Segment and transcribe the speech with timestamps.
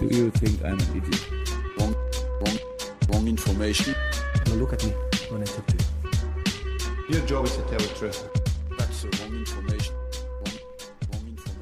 [0.00, 1.28] Do you think I'm an idiot?
[1.78, 1.94] Wrong,
[2.40, 2.58] wrong,
[3.08, 3.94] wrong information.
[4.46, 4.92] Now look at me
[5.30, 7.16] when I talk to you.
[7.16, 8.28] Your job is to tell the truth.
[8.78, 9.94] That's the wrong information.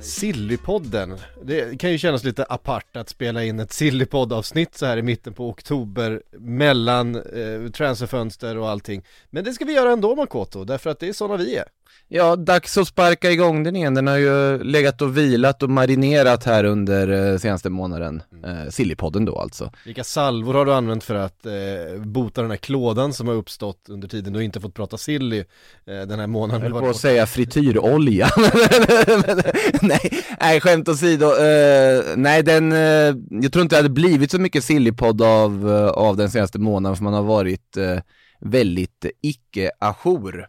[0.00, 1.18] Sillypodden.
[1.42, 5.32] Det kan ju kännas lite apart att spela in ett Sillypodd-avsnitt så här i mitten
[5.32, 9.04] på oktober mellan eh, transferfönster och allting.
[9.30, 11.64] Men det ska vi göra ändå Makoto, därför att det är sådana vi är.
[12.09, 13.95] Ja, dags att sparka igång den igen.
[13.95, 18.23] Den har ju legat och vilat och marinerat här under eh, senaste månaden.
[18.45, 19.73] Eh, Sillypodden då alltså.
[19.84, 21.52] Vilka salvor har du använt för att eh,
[22.04, 25.45] bota den här klådan som har uppstått under tiden du inte fått prata silly eh,
[25.84, 26.62] den här månaden?
[26.62, 28.28] Jag höll på att säga frityrolja.
[29.82, 31.26] nej, nej, skämt åsido.
[31.26, 35.88] Uh, nej, den, eh, jag tror inte det hade blivit så mycket sillypodd av, eh,
[35.88, 37.99] av den senaste månaden för man har varit eh,
[38.40, 40.46] väldigt icke-ajour.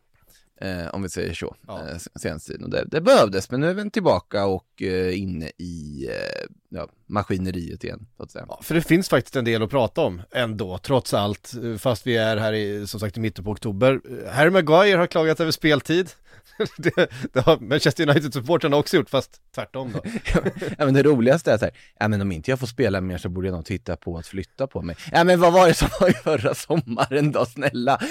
[0.62, 1.90] Eh, om vi säger så, Ja.
[1.90, 2.70] eh, senaste tiden.
[2.70, 7.84] Det, det behövdes, men nu är vi tillbaka och eh, inne i eh, ja, maskineriet
[7.84, 8.46] igen, så att säga.
[8.50, 12.08] Ja, för det finns faktiskt en del att prata om ändå, trots allt, eh, fast
[12.08, 14.00] vi är här i, som sagt i mitten på oktober.
[14.26, 16.10] Eh, Harry Maguire har klagat över speltid.
[16.78, 20.02] det, det har Manchester United-supportrarna också gjort, fast tvärtom då.
[20.78, 23.18] ja, men det roligaste är så här, ja men om inte jag får spela mer
[23.18, 24.96] så borde jag nog titta på att flytta på mig.
[25.12, 28.00] Ja men vad var det som var förra sommaren då, snälla?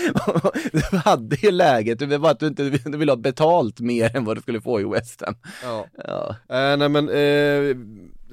[0.73, 4.25] Du hade ju läget, det var att du inte du ville ha betalt mer än
[4.25, 5.37] vad du skulle få i West Ham.
[5.63, 5.87] Ja.
[6.05, 7.77] Ja, Eh, nej men, eh,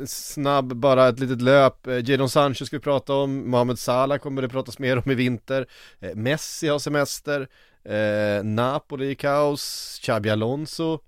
[0.06, 1.88] snabb bara ett litet löp.
[1.88, 5.16] Eh, Jadon Sancho ska vi prata om, Mohamed Salah kommer det pratas mer om i
[5.16, 5.68] vinter.
[6.00, 7.48] Eh, Messi har semester,
[7.84, 11.00] eh, Napoli i kaos, Xabi Alonso,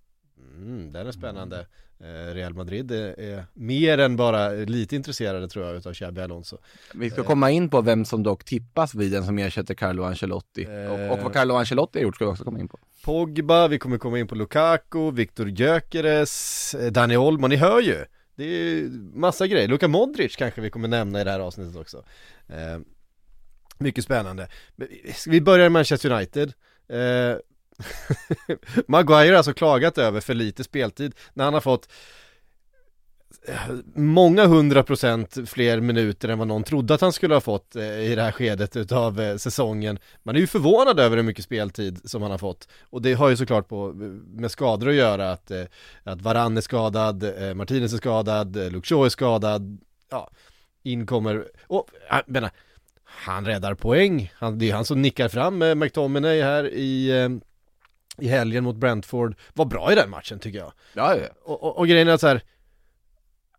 [0.57, 1.65] mm, den är spännande.
[1.99, 6.57] Eh, Real Madrid är, är mer än bara lite intresserade tror jag utav Xabi Alonso.
[6.93, 10.65] vi ska komma in på vem som dock tippas vid den som ersätter Carlo Ancelotti.
[10.65, 12.79] Och, och vad Carlo Ancelotti har gjort ska vi också komma in på.
[13.03, 18.05] Pogba, vi kommer komma in på Lukaku, Viktor Gyökeres, eh, Dani Olmo, ni hör ju!
[18.35, 22.03] Det är massa grejer, Luka Modric kanske vi kommer nämna i det här avsnittet också
[22.47, 22.79] eh,
[23.77, 24.47] mycket spännande.
[25.27, 26.53] Vi- börjar i Manchester United?
[26.89, 27.37] Eh,
[28.87, 31.89] Maguire har alltså klagat över för lite speltid när han har fått
[33.47, 33.55] eh,
[33.95, 37.99] Många hundra procent fler minuter än vad någon trodde att han skulle ha fått eh,
[38.11, 39.99] i det här skedet utav eh, säsongen.
[40.23, 42.67] Man är ju förvånad över hur mycket speltid som han har fått.
[42.89, 43.93] Och det har ju såklart på,
[44.25, 45.51] med skador att göra att,
[46.03, 47.23] att Varann är skadad,
[47.55, 49.77] Martinez är skadad, eh, Luke Shaw är skadad.
[50.09, 50.29] Ja,
[50.83, 52.51] in kommer, och jag menar
[53.15, 57.29] han räddar poäng, han, det är han som nickar fram eh, McTominay här i eh,
[58.17, 59.35] i helgen mot Brentford.
[59.53, 60.73] Var bra i den matchen tycker jag.
[60.93, 61.27] Ja, ja.
[61.43, 62.41] och, och, och grejen är att så här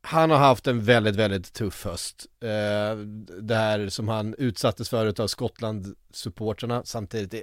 [0.02, 2.26] Han har haft en väldigt, väldigt tuff höst.
[2.42, 2.96] Eh,
[3.42, 7.42] Det här som han utsattes för utav Skottland-supportrarna Samtidigt, det,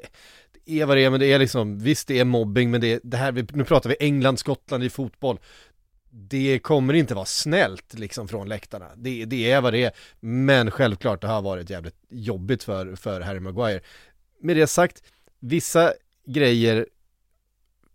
[0.65, 2.93] det är vad det är, men det är liksom Visst det är mobbing, men det,
[2.93, 5.39] är- det här, vi- nu pratar vi England, Skottland i fotboll
[6.15, 8.89] det kommer inte vara snällt liksom från läktarna.
[8.95, 9.91] Det, det är vad det är.
[10.19, 13.81] Men självklart, det har varit jävligt jobbigt för, för Harry Maguire.
[14.41, 15.03] Med det sagt,
[15.39, 15.93] vissa
[16.25, 16.87] grejer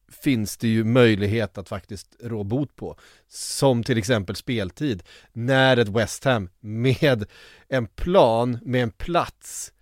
[0.09, 2.97] finns det ju möjlighet att faktiskt rå bot på.
[3.29, 5.03] Som till exempel speltid.
[5.33, 7.25] När ett West Ham med
[7.69, 9.78] en plan, med en plats eh,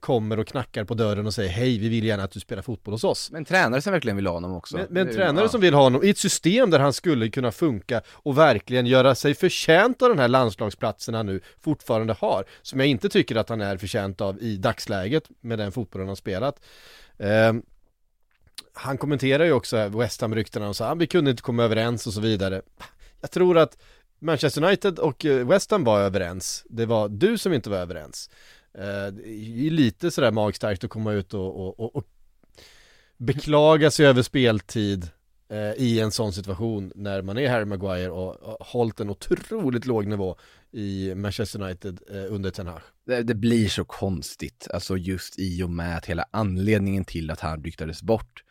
[0.00, 2.94] kommer och knackar på dörren och säger hej, vi vill gärna att du spelar fotboll
[2.94, 3.30] hos oss.
[3.30, 4.76] Men tränare som verkligen vill ha honom också.
[4.76, 5.48] Med, med en Det är- tränare ja.
[5.48, 9.14] som vill ha honom i ett system där han skulle kunna funka och verkligen göra
[9.14, 12.44] sig förtjänt av den här landslagsplatsen han nu fortfarande har.
[12.62, 16.16] Som jag inte tycker att han är förtjänt av i dagsläget med den fotbollen han
[16.16, 16.60] spelat.
[17.18, 17.62] Ehm,
[18.72, 22.12] han kommenterar ju också West Ham-ryktena och sa att vi kunde inte komma överens och
[22.12, 22.62] så vidare.
[23.20, 23.78] Jag tror att
[24.20, 26.64] Manchester United och eh, West Ham var överens.
[26.70, 28.30] Det var du som inte var överens.
[28.74, 32.04] Eh, det är lite sådär magstarkt att komma ut och, och, och, och
[33.16, 35.08] beklaga sig över speltid
[35.48, 39.86] eh, i en sån situation när man är Harry Maguire och har hållit en otroligt
[39.86, 40.36] låg nivå
[40.72, 42.80] i Manchester United eh, under Ten Hag.
[43.06, 47.40] det, det blir så konstigt, alltså just i och med att hela anledningen till att
[47.40, 48.44] han ryktades bort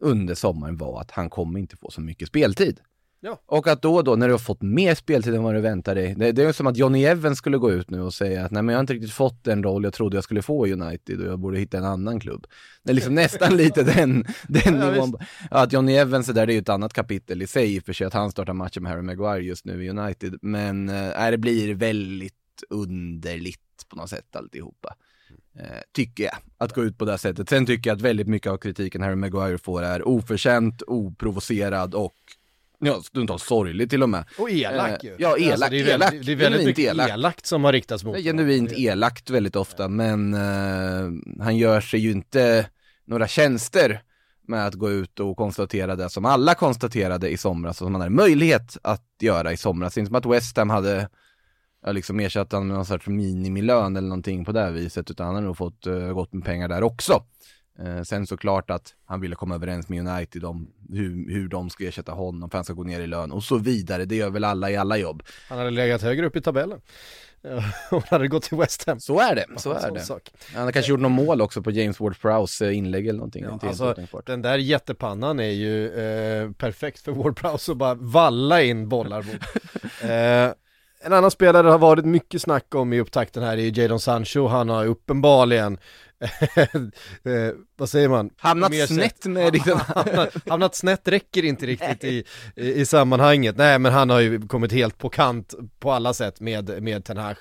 [0.00, 2.80] under sommaren var att han kommer inte få så mycket speltid.
[3.20, 3.42] Ja.
[3.46, 5.94] Och att då och då, när du har fått mer speltid än vad du väntar
[5.94, 8.50] dig, det, det är som att Johnny Evans skulle gå ut nu och säga att
[8.50, 10.72] nej men jag har inte riktigt fått den roll jag trodde jag skulle få i
[10.72, 12.46] United och jag borde hitta en annan klubb.
[12.82, 15.14] Det är liksom nästan lite den, den Ja, nivån.
[15.50, 17.80] Ja, att Johnny Evans är där, det är ju ett annat kapitel i sig i
[17.80, 20.38] och för sig att han startar matchen med Harry Maguire just nu i United.
[20.42, 22.34] Men äh, det blir väldigt
[22.70, 24.94] underligt på något sätt alltihopa.
[25.58, 27.48] Eh, tycker jag, att gå ut på det här sättet.
[27.48, 32.14] Sen tycker jag att väldigt mycket av kritiken Harry Maguire får är oförtjänt, oprovocerad och
[32.78, 34.24] ja, stundtals sorglig till och med.
[34.38, 35.16] Och elak Eh, ju.
[35.18, 37.10] ja, elak, Alltså, det är elak, det är väldigt mycket elak.
[37.10, 38.22] elakt som har riktats mot honom.
[38.24, 41.10] genuint elakt väldigt ofta, men eh,
[41.44, 42.66] han gör sig ju inte
[43.06, 44.02] några tjänster
[44.46, 48.00] med att gå ut och konstatera det som alla konstaterade i somras och som han
[48.00, 49.94] hade möjlighet att göra i somras.
[49.94, 51.08] Det är inte som att West Ham hade
[51.86, 55.26] ja, liksom ersatt honom med någon sorts minimilön eller någonting på det här viset, utan
[55.26, 57.22] han har nog fått uh, gott med pengar där också.
[57.84, 61.84] Eh, sen såklart att han ville komma överens med United om hur, hur de ska
[61.84, 64.04] ersätta honom för han ska gå ner i lön och så vidare.
[64.04, 65.22] Det gör väl alla i alla jobb.
[65.48, 66.80] Han hade legat högre upp i tabellen.
[67.90, 69.00] Och han hade gått till West Ham.
[69.00, 70.00] Så är det, så är det.
[70.00, 70.30] sak.
[70.54, 73.44] Han har kanske gjort någon mål också på James Ward-Prowse inlägg eller någonting.
[73.44, 73.94] Ja, alltså,
[74.26, 79.22] den där jättepannan är ju eh, perfekt för Ward Prowse att bara valla in bollar
[79.22, 79.42] mot.
[80.02, 80.54] eh,
[81.00, 84.46] en annan spelare det har varit mycket snack om i upptakten här är Jadon Sancho.
[84.46, 85.78] Han har uppenbarligen,
[87.24, 88.30] eh, vad säger man?
[88.36, 89.80] Hamnat snett med liksom.
[89.86, 92.24] hamnat, hamnat snett räcker inte riktigt i,
[92.56, 93.56] i, i sammanhanget.
[93.56, 97.16] Nej men han har ju kommit helt på kant på alla sätt med, med Ten
[97.16, 97.36] Hag.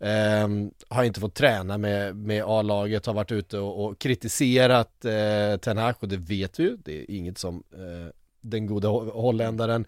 [0.00, 5.56] Ehm, har inte fått träna med, med A-laget, har varit ute och, och kritiserat eh,
[5.60, 9.84] Ten Hag och det vet vi ju, det är inget som eh, den goda holländaren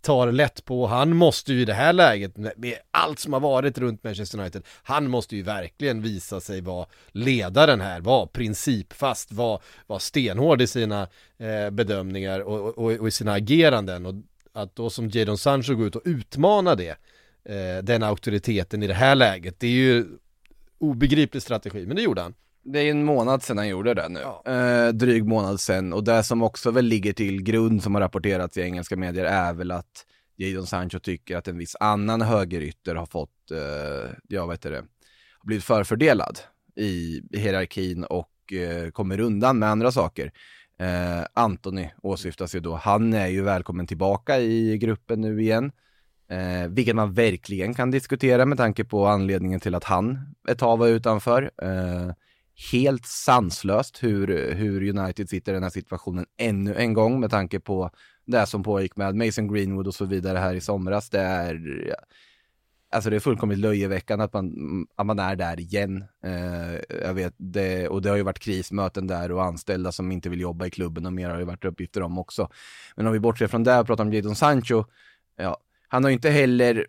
[0.00, 0.86] tar lätt på.
[0.86, 4.62] Han måste ju i det här läget, med allt som har varit runt Manchester United,
[4.82, 10.66] han måste ju verkligen visa sig vara ledaren här, vara principfast, vara, vara stenhård i
[10.66, 11.08] sina
[11.38, 14.06] eh, bedömningar och, och, och i sina ageranden.
[14.06, 14.14] Och
[14.52, 16.96] att då som Jadon Sancho går ut och utmana det,
[17.44, 20.06] eh, den auktoriteten i det här läget, det är ju
[20.78, 22.34] obegriplig strategi, men det gjorde han.
[22.62, 24.20] Det är en månad sedan han gjorde det nu.
[24.20, 24.42] Ja.
[24.46, 25.92] Eh, dryg månad sedan.
[25.92, 29.52] Och det som också väl ligger till grund som har rapporterats i engelska medier är
[29.52, 34.54] väl att Jadon Sancho tycker att en viss annan högerytter har fått, eh, ja vad
[34.54, 34.76] heter det,
[35.38, 36.38] har blivit förfördelad
[36.76, 40.32] i, i hierarkin och eh, kommer undan med andra saker.
[40.78, 42.74] Eh, Anthony åsyftas ju då.
[42.74, 45.72] Han är ju välkommen tillbaka i gruppen nu igen.
[46.30, 50.76] Eh, vilket man verkligen kan diskutera med tanke på anledningen till att han ett tag
[50.76, 51.50] var utanför.
[51.62, 52.12] Eh,
[52.72, 57.60] helt sanslöst hur, hur United sitter i den här situationen ännu en gång med tanke
[57.60, 57.90] på
[58.26, 61.10] det som pågick med Mason Greenwood och så vidare här i somras.
[61.10, 61.60] Det är,
[62.92, 64.52] alltså det är fullkomligt löjeväckande att man,
[64.96, 66.04] att man är där igen.
[66.24, 70.28] Eh, jag vet, det, och det har ju varit krismöten där och anställda som inte
[70.28, 72.48] vill jobba i klubben och mer har det varit uppgifter om också.
[72.96, 74.84] Men om vi bortser från det och pratar om Jadon Sancho,
[75.36, 75.56] ja,
[75.88, 76.86] han har ju inte heller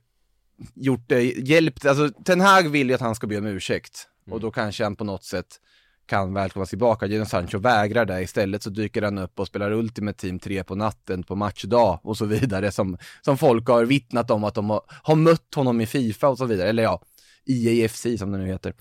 [0.74, 4.40] gjort det, hjälpt, alltså Ten Hag vill ju att han ska be om ursäkt och
[4.40, 5.60] då kanske han på något sätt
[6.06, 7.06] kan välkomnas tillbaka.
[7.06, 8.22] Jadon Sancho vägrar det.
[8.22, 12.18] Istället så dyker han upp och spelar Ultimate Team 3 på natten på matchdag och
[12.18, 15.86] så vidare som, som folk har vittnat om att de har, har mött honom i
[15.86, 16.70] Fifa och så vidare.
[16.70, 17.02] Eller ja,
[17.46, 18.74] EAFC som det nu heter.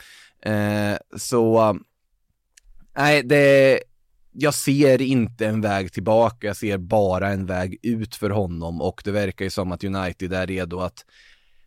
[0.42, 1.78] Eh, så,
[2.96, 3.80] nej, det,
[4.32, 6.46] jag ser inte en väg tillbaka.
[6.46, 10.32] Jag ser bara en väg ut för honom och det verkar ju som att United
[10.32, 11.04] är redo att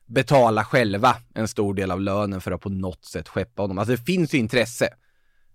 [0.06, 3.78] betala själva en stor del av lönen för att på något sätt skeppa honom.
[3.78, 4.90] Alltså det finns ju intresse.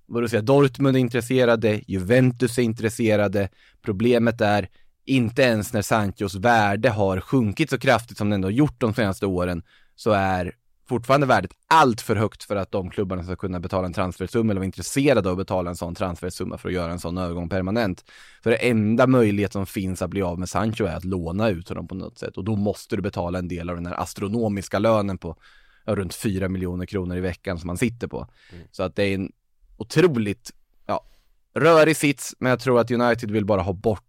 [0.06, 3.48] Vad du säger, Dortmund är intresserade, Juventus är intresserade.
[3.82, 4.68] Problemet är,
[5.04, 8.94] inte ens när Sanchos värde har sjunkit så kraftigt som den ändå har gjort de
[8.94, 9.62] senaste åren,
[9.94, 10.54] så är
[10.88, 14.60] fortfarande värdet allt för högt för att de klubbarna ska kunna betala en transfersumma eller
[14.60, 18.04] vara intresserade av att betala en sån transfersumma för att göra en sån övergång permanent.
[18.42, 21.68] Så det enda möjlighet som finns att bli av med Sancho är att låna ut
[21.68, 24.78] honom på något sätt och då måste du betala en del av den här astronomiska
[24.78, 25.36] lönen på
[25.84, 28.26] runt 4 miljoner kronor i veckan som han sitter på.
[28.70, 29.32] Så att det är en
[29.76, 30.52] otroligt,
[30.86, 31.04] ja,
[31.54, 34.07] rörig sits, men jag tror att United vill bara ha bort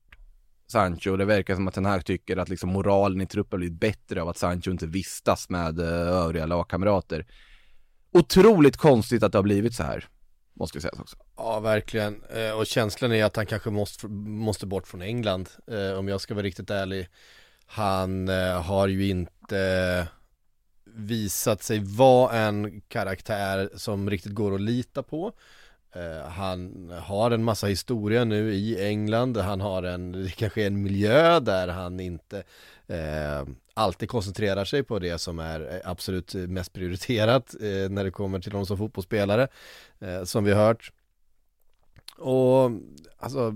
[0.71, 1.17] Sancho.
[1.17, 4.21] Det verkar som att den här tycker att liksom moralen i truppen har blivit bättre
[4.21, 7.25] av att Sancho inte vistas med eh, övriga lagkamrater.
[8.11, 10.05] Otroligt konstigt att det har blivit så här,
[10.53, 11.17] måste jag sägas också.
[11.37, 12.23] Ja, verkligen.
[12.23, 16.21] Eh, och känslan är att han kanske måste, måste bort från England, eh, om jag
[16.21, 17.07] ska vara riktigt ärlig.
[17.65, 18.27] Han
[18.63, 20.07] har ju inte
[20.85, 25.33] visat sig vara en karaktär som riktigt går att lita på.
[25.93, 30.67] Eh, han har en massa historia nu i England, han har en, det kanske är
[30.67, 32.43] en miljö där han inte
[32.87, 38.11] eh, alltid koncentrerar sig på det som är eh, absolut mest prioriterat eh, när det
[38.11, 39.47] kommer till honom som fotbollsspelare,
[39.99, 40.91] eh, som vi har hört.
[42.17, 42.71] Och
[43.17, 43.55] alltså,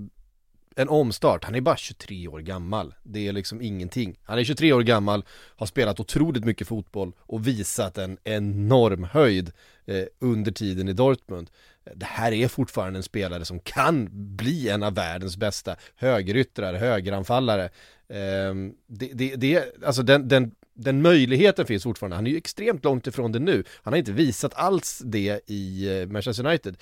[0.76, 2.94] en omstart, han är bara 23 år gammal.
[3.02, 4.18] Det är liksom ingenting.
[4.22, 5.24] Han är 23 år gammal,
[5.56, 9.52] har spelat otroligt mycket fotboll och visat en enorm höjd
[9.84, 11.50] eh, under tiden i Dortmund.
[11.94, 17.64] Det här är fortfarande en spelare som kan bli en av världens bästa högeryttrar, högeranfallare.
[18.08, 18.54] Eh,
[18.86, 22.16] det, det, det, alltså den, den, den möjligheten finns fortfarande.
[22.16, 23.64] Han är ju extremt långt ifrån det nu.
[23.82, 26.76] Han har inte visat alls det i eh, Manchester United.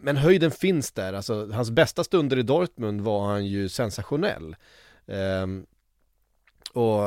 [0.00, 4.56] Men höjden finns där, alltså hans bästa stunder i Dortmund var han ju sensationell.
[5.06, 5.66] Ehm,
[6.72, 7.00] och,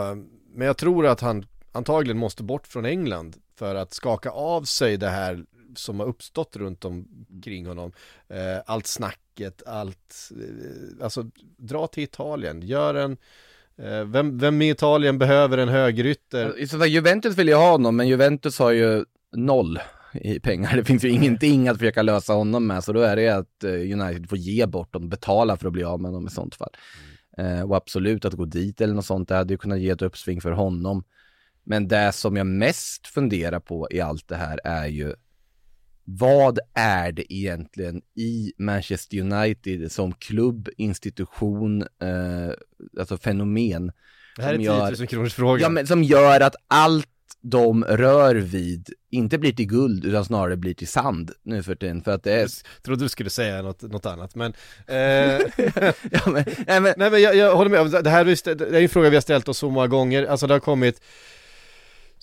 [0.54, 4.98] men jag tror att han antagligen måste bort från England för att skaka av sig
[4.98, 7.92] det här som har uppstått runt omkring honom.
[8.32, 11.26] Uh, allt snacket, allt, uh, alltså
[11.58, 13.12] dra till Italien, gör en
[13.80, 16.60] uh, vem, vem i Italien behöver en högerytter?
[16.60, 19.80] I så fall, Juventus vill ju ha honom, men Juventus har ju noll
[20.14, 20.76] i pengar.
[20.76, 23.72] Det finns ju ingenting att försöka lösa honom med, så då är det att eh,
[23.72, 26.72] United får ge bort dem, betala för att bli av med honom i sånt fall.
[27.38, 27.70] Mm.
[27.70, 30.42] och absolut att gå dit eller något sånt, det hade ju kunnat ge ett uppsving
[30.42, 31.04] för honom.
[31.64, 35.14] Men det som jag mest funderar på i allt det här är ju
[36.04, 42.52] vad är det egentligen i Manchester United som klubb, institution, eh,
[43.00, 43.92] alltså fenomen?
[44.36, 45.62] Det här är 10 000 kronors fråga.
[45.62, 47.08] Ja, men som gör att allt
[47.42, 52.04] de rör vid inte blir till guld utan snarare blir till sand nu för tiden
[52.04, 52.40] för att det är...
[52.40, 52.50] Jag
[52.84, 54.54] trodde du skulle säga något, något annat men...
[54.88, 54.96] Eh...
[56.12, 59.10] ja, men, nej men, nej, men jag, jag, håller med, det här är en fråga
[59.10, 61.02] vi har ställt oss så många gånger, alltså det har kommit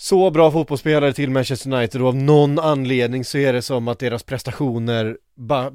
[0.00, 3.98] så bra fotbollsspelare till Manchester United och av någon anledning så är det som att
[3.98, 5.72] deras prestationer bara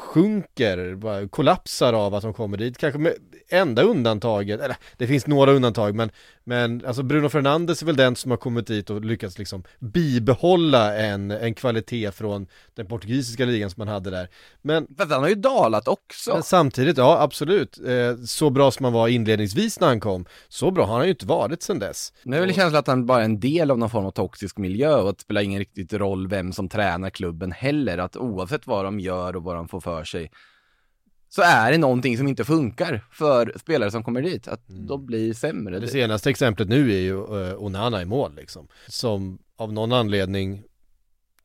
[0.00, 2.78] sjunker, bara kollapsar av att de kommer dit.
[2.78, 3.14] Kanske med
[3.48, 6.10] enda undantaget, eller det finns några undantag men,
[6.44, 10.96] men alltså Bruno Fernandes är väl den som har kommit dit och lyckats liksom bibehålla
[10.96, 14.28] en, en kvalitet från den portugisiska ligan som man hade där.
[14.62, 16.32] Men Fast han har ju dalat också.
[16.32, 20.70] Men samtidigt, ja absolut, eh, så bra som han var inledningsvis när han kom, så
[20.70, 22.12] bra har han ju inte varit sedan dess.
[22.22, 24.58] Nu är väl känslan att han bara är en del av någon form av toxisk
[24.58, 28.66] miljö och att det spelar ingen riktigt roll vem som tränar klubben heller, att oavsett
[28.66, 30.30] vad de gör och vad de får för sig
[31.28, 34.86] så är det någonting som inte funkar för spelare som kommer dit, att mm.
[34.86, 35.78] de blir sämre.
[35.78, 40.62] Det senaste exemplet nu är ju uh, Onana i mål liksom, som av någon anledning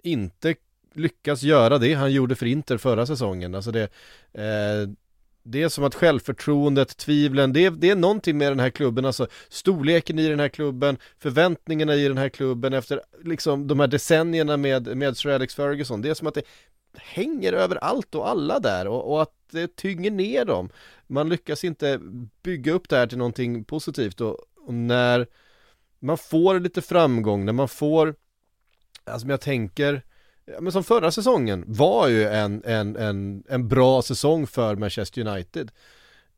[0.04, 0.56] inte
[0.94, 3.56] lyckas göra det han gjorde för Inter förra säsongen.
[3.56, 3.84] Alltså det,
[4.34, 4.90] eh,
[5.44, 9.06] det är som att självförtroendet, tvivlen, det är, det är någonting med den här klubben,
[9.06, 13.88] alltså storleken i den här klubben, förväntningarna i den här klubben efter liksom de här
[13.88, 16.02] decennierna med, med Sir Alex Ferguson.
[16.02, 16.44] Det är som att det
[16.98, 20.70] hänger över allt och alla där och, och, att det tynger ner dem.
[21.08, 22.00] Man lyckas inte
[22.44, 25.28] bygga upp det här till någonting positivt och, och när
[26.00, 28.16] man får lite framgång, när man får,
[29.04, 30.02] alltså jag tänker,
[30.60, 35.72] men som förra säsongen var ju en, en, en, en bra säsong för Manchester United.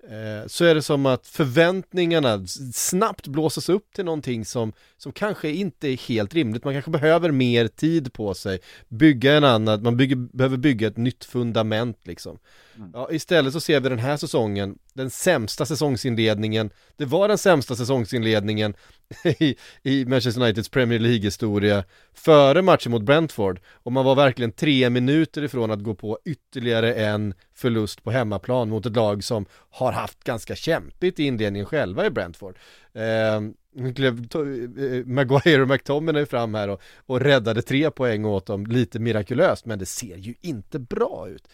[0.10, 5.50] Eh, så är det som att förväntningarna snabbt blåses upp till någonting som, som kanske
[5.50, 6.64] inte är helt rimligt.
[6.64, 10.98] Man kanske behöver mer tid på sig, bygga en annan, man bygger, behöver bygga ett
[10.98, 12.40] nytt fundament liksom.
[12.78, 12.92] Mm.
[12.94, 17.76] Ja, istället så ser vi den här säsongen, den sämsta säsongsinledningen, det var den sämsta
[17.76, 18.74] säsongsinledningen
[19.40, 21.84] i, i Manchester Uniteds Premier League-historia
[22.14, 26.94] före matchen mot Brentford och man var verkligen tre minuter ifrån att gå på ytterligare
[26.94, 32.06] en förlust på hemmaplan mot ett lag som har haft ganska kämpigt i inledningen själva
[32.06, 32.58] i Brentford.
[32.94, 38.66] Ehm, eh, eh, Maguire och McTominay fram här och, och räddade tre poäng åt dem,
[38.66, 41.48] lite mirakulöst, men det ser ju inte bra ut.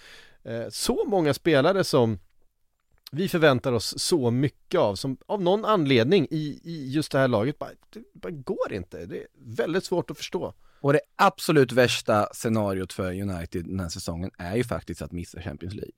[0.44, 2.20] Eh, så många spelare som
[3.12, 7.28] vi förväntar oss så mycket av, som av någon anledning i, i just det här
[7.28, 9.06] laget bara, det bara går inte.
[9.06, 10.54] Det är väldigt svårt att förstå.
[10.82, 15.42] Och det absolut värsta scenariot för United den här säsongen är ju faktiskt att missa
[15.42, 15.94] Champions League.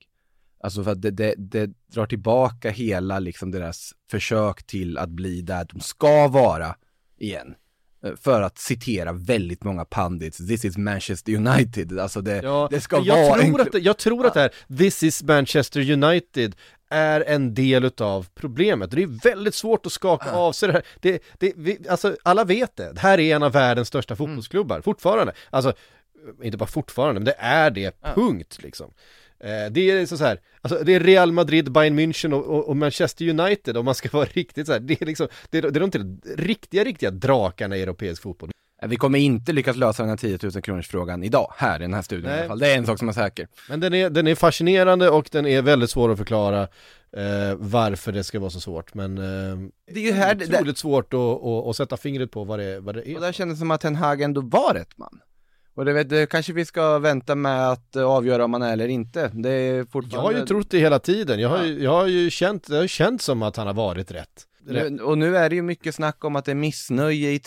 [0.60, 5.42] Alltså för att det, det, det, drar tillbaka hela liksom deras försök till att bli
[5.42, 6.76] där de ska vara
[7.18, 7.54] igen.
[8.16, 13.02] För att citera väldigt många pandits, this is Manchester United, alltså det, ja, det ska
[13.04, 13.66] jag vara tror en...
[13.66, 16.56] att det, Jag tror att det här, this is Manchester United
[16.92, 18.90] är en del utav problemet.
[18.90, 20.36] Det är väldigt svårt att skaka ah.
[20.36, 20.82] av sig det här.
[21.00, 22.92] Det, det, vi, alltså alla vet det.
[22.92, 24.18] Det här är en av världens största mm.
[24.18, 24.82] fotbollsklubbar, mm.
[24.82, 25.32] fortfarande.
[25.50, 25.72] Alltså,
[26.42, 28.14] inte bara fortfarande, men det är det, ah.
[28.14, 28.92] punkt liksom.
[29.40, 32.76] Eh, det är så, här, alltså det är Real Madrid, Bayern München och, och, och,
[32.76, 35.78] Manchester United om man ska vara riktigt så här, det är liksom, det är, det
[35.78, 38.50] är de till riktiga, riktiga drakarna i europeisk fotboll.
[38.82, 41.82] Eh, vi kommer inte lyckas lösa den här 10 000 kronors frågan idag, här i
[41.82, 42.36] den här studien Nej.
[42.36, 42.58] i alla fall.
[42.58, 43.48] Det är en sak som är säker.
[43.68, 46.62] Men den är, den är fascinerande och den är väldigt svår att förklara
[47.16, 48.94] eh, varför det ska vara så svårt.
[48.94, 49.58] Men eh,
[49.92, 52.80] det är ju här, otroligt det, svårt att, att, att, sätta fingret på vad det,
[52.80, 53.14] vad det är.
[53.14, 55.20] Och där kändes det som att Ten Hag ändå var rätt man.
[55.74, 58.88] Och det, det kanske vi ska vänta med att eh, avgöra om han är eller
[58.88, 59.30] inte.
[59.34, 60.32] Det är Jag fortfarande...
[60.34, 62.82] har ju trott det hela tiden, jag har, ju- jag har ju känt, det har
[62.82, 64.46] ju känts som att han har varit rätt.
[64.64, 67.38] Nu, och nu är det ju mycket snack om att det är missnöje i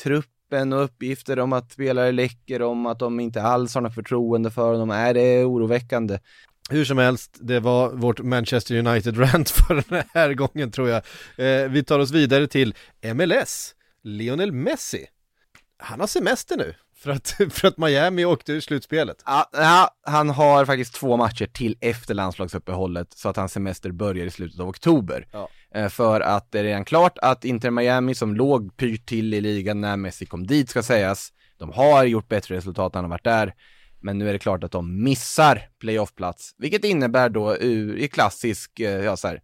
[0.49, 4.51] truppen och uppgifter om att spelare läcker om att de inte alls har något förtroende
[4.51, 4.89] för honom.
[4.89, 6.19] Är det är oroväckande.
[6.69, 11.03] Hur som helst, det var vårt Manchester United-rant för den här gången tror jag.
[11.37, 12.75] Eh, vi tar oss vidare till
[13.13, 15.05] MLS, Lionel Messi.
[15.77, 16.73] Han har semester nu,
[17.05, 19.23] för att, för att Miami åkte ur slutspelet.
[19.25, 24.31] Ja, han har faktiskt två matcher till efter landslagsuppehållet så att hans semester börjar i
[24.31, 25.27] slutet av oktober.
[25.31, 25.49] Ja.
[25.75, 29.41] Eh, För att det är redan klart att Inter Miami som låg pyrt till i
[29.41, 33.15] ligan när Messi kom dit ska sägas, de har gjort bättre resultat när han har
[33.15, 33.53] varit där.
[34.01, 39.03] Men nu är det klart att de missar playoffplats, vilket innebär då i klassisk, eh,
[39.03, 39.41] ja så här,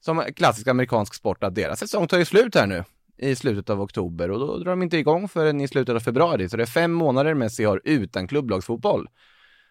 [0.00, 2.84] som klassisk amerikansk sport att deras säsong tar ju slut här nu
[3.18, 6.48] i slutet av oktober och då drar de inte igång förrän i slutet av februari.
[6.48, 9.08] Så det är fem månader Messi har utan klubblagsfotboll.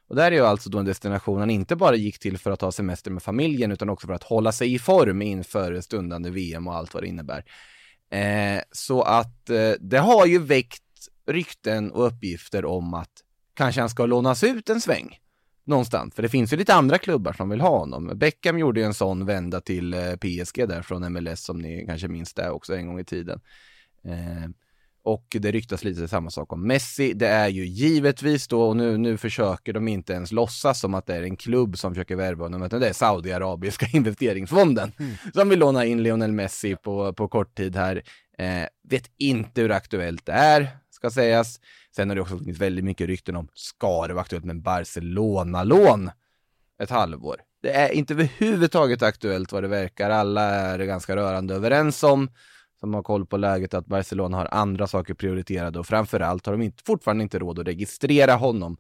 [0.10, 2.62] Och där är ju alltså då en destination han inte bara gick till för att
[2.62, 6.68] ha semester med familjen utan också för att hålla sig i form inför stundande VM
[6.68, 7.44] och allt vad det innebär.
[8.12, 10.84] Eh, så att eh, det har ju väckt
[11.27, 13.12] rykten och uppgifter om att
[13.54, 15.18] kanske han ska lånas ut en sväng
[15.68, 16.16] någonstans.
[16.16, 18.12] För det finns ju lite andra klubbar som vill ha honom.
[18.16, 22.08] Beckham gjorde ju en sån vända till eh, PSG där från MLS som ni kanske
[22.08, 23.42] minns det också en gång i tiden.
[24.04, 24.50] Eh,
[25.04, 27.14] och det ryktas lite samma sak om Messi.
[27.14, 31.06] Det är ju givetvis då, och nu, nu försöker de inte ens låtsas som att
[31.06, 34.92] det är en klubb som försöker värva honom, utan det är Saudiarabiska investeringsfonden
[35.34, 38.04] som vill låna in Lionel Messi på, på kort tid här.
[38.38, 41.60] Eh, vet inte hur aktuellt det är, ska sägas.
[41.96, 44.62] Sen har det också funnits väldigt mycket rykten om, ska det vara aktuellt med en
[44.62, 46.12] Barcelona-lån
[46.84, 47.42] ett halvår?
[47.62, 50.10] Det är inte överhuvudtaget aktuellt vad det verkar.
[50.10, 52.30] Alla är ganska rörande överens om
[52.80, 56.62] som har koll på läget att Barcelona har andra saker prioriterade och framförallt har de
[56.62, 58.77] inte, fortfarande inte råd att registrera honom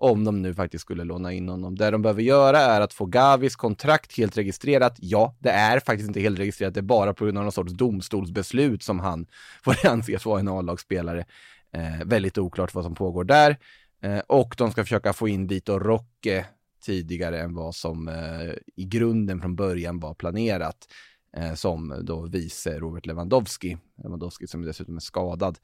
[0.00, 1.76] om de nu faktiskt skulle låna in honom.
[1.76, 4.96] Det de behöver göra är att få Gavis kontrakt helt registrerat.
[4.98, 7.72] Ja, det är faktiskt inte helt registrerat, det är bara på grund av någon sorts
[7.72, 9.26] domstolsbeslut som han
[9.62, 11.24] får anses vara en A-lagsspelare.
[11.72, 13.56] Eh, väldigt oklart vad som pågår där.
[14.02, 16.46] Eh, och de ska försöka få in Vito Rocke
[16.82, 20.88] tidigare än vad som eh, i grunden från början var planerat
[21.36, 23.78] eh, som då vice Robert Lewandowski.
[24.02, 25.58] Lewandowski som dessutom är skadad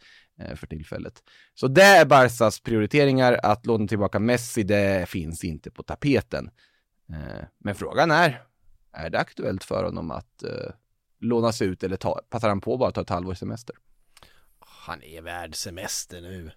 [0.56, 1.22] för tillfället.
[1.54, 3.40] Så det är Barsas prioriteringar.
[3.42, 6.50] Att låna tillbaka Messi, det finns inte på tapeten.
[7.08, 8.42] Eh, men frågan är,
[8.92, 10.70] är det aktuellt för honom att eh,
[11.20, 13.76] lånas ut eller ta, passar han på bara att ta ett halvårs semester?
[14.58, 16.50] Han är värd semester nu.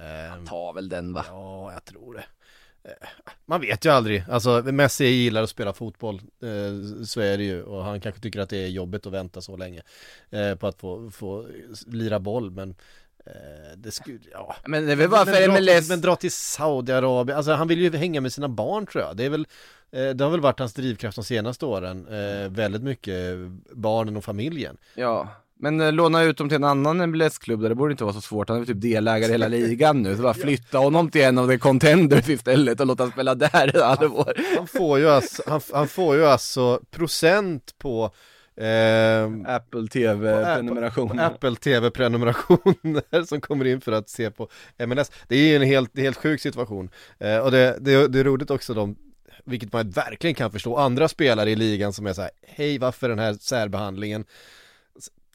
[0.00, 1.24] Ehm, Ta väl den va?
[1.28, 2.24] Ja, jag tror det.
[2.90, 3.08] Eh,
[3.46, 7.62] Man vet ju aldrig, alltså Messi gillar att spela fotboll, eh, så är det ju
[7.62, 9.82] och han kanske tycker att det är jobbigt att vänta så länge
[10.30, 11.48] eh, på att få, få
[11.86, 12.76] lira boll men eh,
[13.76, 16.32] det skulle, ja Men det är väl bara men, för dra MLS men dra till
[16.32, 19.46] Saudiarabien, alltså han vill ju hänga med sina barn tror jag, det är väl
[19.92, 23.36] eh, det har väl varit hans drivkraft de senaste åren, eh, väldigt mycket
[23.72, 25.28] barnen och familjen Ja,
[25.62, 28.20] men eh, låna ut dem till en annan MLS-klubb där det borde inte vara så
[28.20, 28.48] svårt.
[28.48, 31.48] Han är typ delägare i hela ligan nu, så bara flytta honom till en av
[31.48, 34.56] de contenders istället och låta han spela där ett halvår.
[34.56, 38.10] Han får ju alltså, han, han får ju alltså procent på
[38.56, 41.18] eh, Apple TV-prenumeration.
[41.18, 44.48] Apple TV-prenumerationer som kommer in för att se på
[44.86, 45.10] MLS.
[45.28, 46.90] Det är ju en helt, helt sjuk situation.
[47.18, 48.96] Eh, och det, det, det är roligt också de,
[49.44, 53.08] vilket man verkligen kan förstå, andra spelare i ligan som är så här, hej varför
[53.08, 54.24] den här särbehandlingen?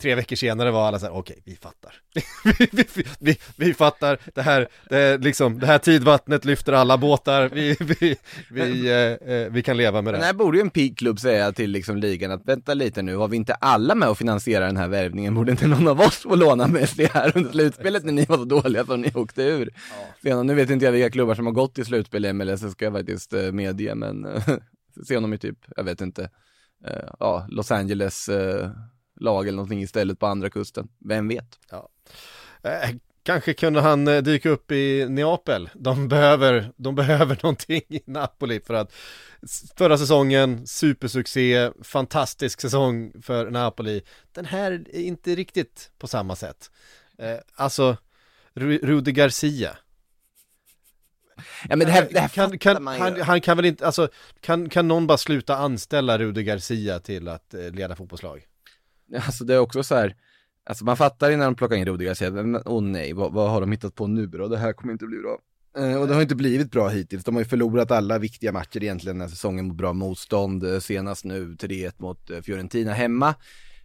[0.01, 1.93] Tre veckor senare var alla så här, okej, vi fattar.
[2.59, 7.49] vi, vi, vi, vi, fattar, det här, det, liksom, det här tidvattnet lyfter alla båtar,
[7.49, 8.15] vi, vi,
[8.49, 10.25] vi, eh, eh, vi kan leva med Men det.
[10.25, 13.37] här borde ju en peakklubb säga till liksom ligan att vänta lite nu, har vi
[13.37, 15.35] inte alla med och finansiera den här värvningen?
[15.35, 18.45] Borde inte någon av oss få låna Messi här under slutspelet när ni var så
[18.45, 19.73] dåliga som ni åkte ur?
[20.23, 22.71] Sen, nu vet inte jag vilka klubbar som har gått till slutspel i MLS, det
[22.71, 24.43] ska jag faktiskt eh, medge, men eh,
[25.07, 26.29] se honom i typ, jag vet inte,
[27.19, 28.29] ja, Los Angeles
[29.19, 30.87] lag eller någonting istället på andra kusten.
[30.99, 31.59] Vem vet?
[32.63, 32.89] Eh,
[33.23, 35.69] kanske kunde han eh, dyka upp i Neapel.
[35.73, 38.93] De behöver, de behöver någonting i Napoli för att
[39.77, 44.01] förra säsongen, supersuccé, fantastisk säsong för Napoli.
[44.31, 46.71] Den här är inte riktigt på samma sätt.
[47.17, 47.97] Eh, alltså,
[48.53, 49.77] Ru- Rudi Garcia.
[51.69, 53.01] Ja men det här, det här kan, kan, man ju.
[53.01, 54.09] han, han kan väl inte, alltså,
[54.41, 58.45] kan, kan någon bara sluta anställa Rudi Garcia till att eh, leda fotbollslag?
[59.25, 60.15] Alltså det är också så här,
[60.63, 63.33] alltså man fattar ju när de plockar in Rudiger och säger, åh åh nej, vad,
[63.33, 64.47] vad har de hittat på nu då?
[64.47, 65.39] Det här kommer inte bli bra.
[65.77, 67.23] Eh, och det har inte blivit bra hittills.
[67.23, 70.63] De har ju förlorat alla viktiga matcher egentligen den här säsongen mot bra motstånd.
[70.63, 73.35] Eh, senast nu 3-1 mot eh, Fiorentina hemma.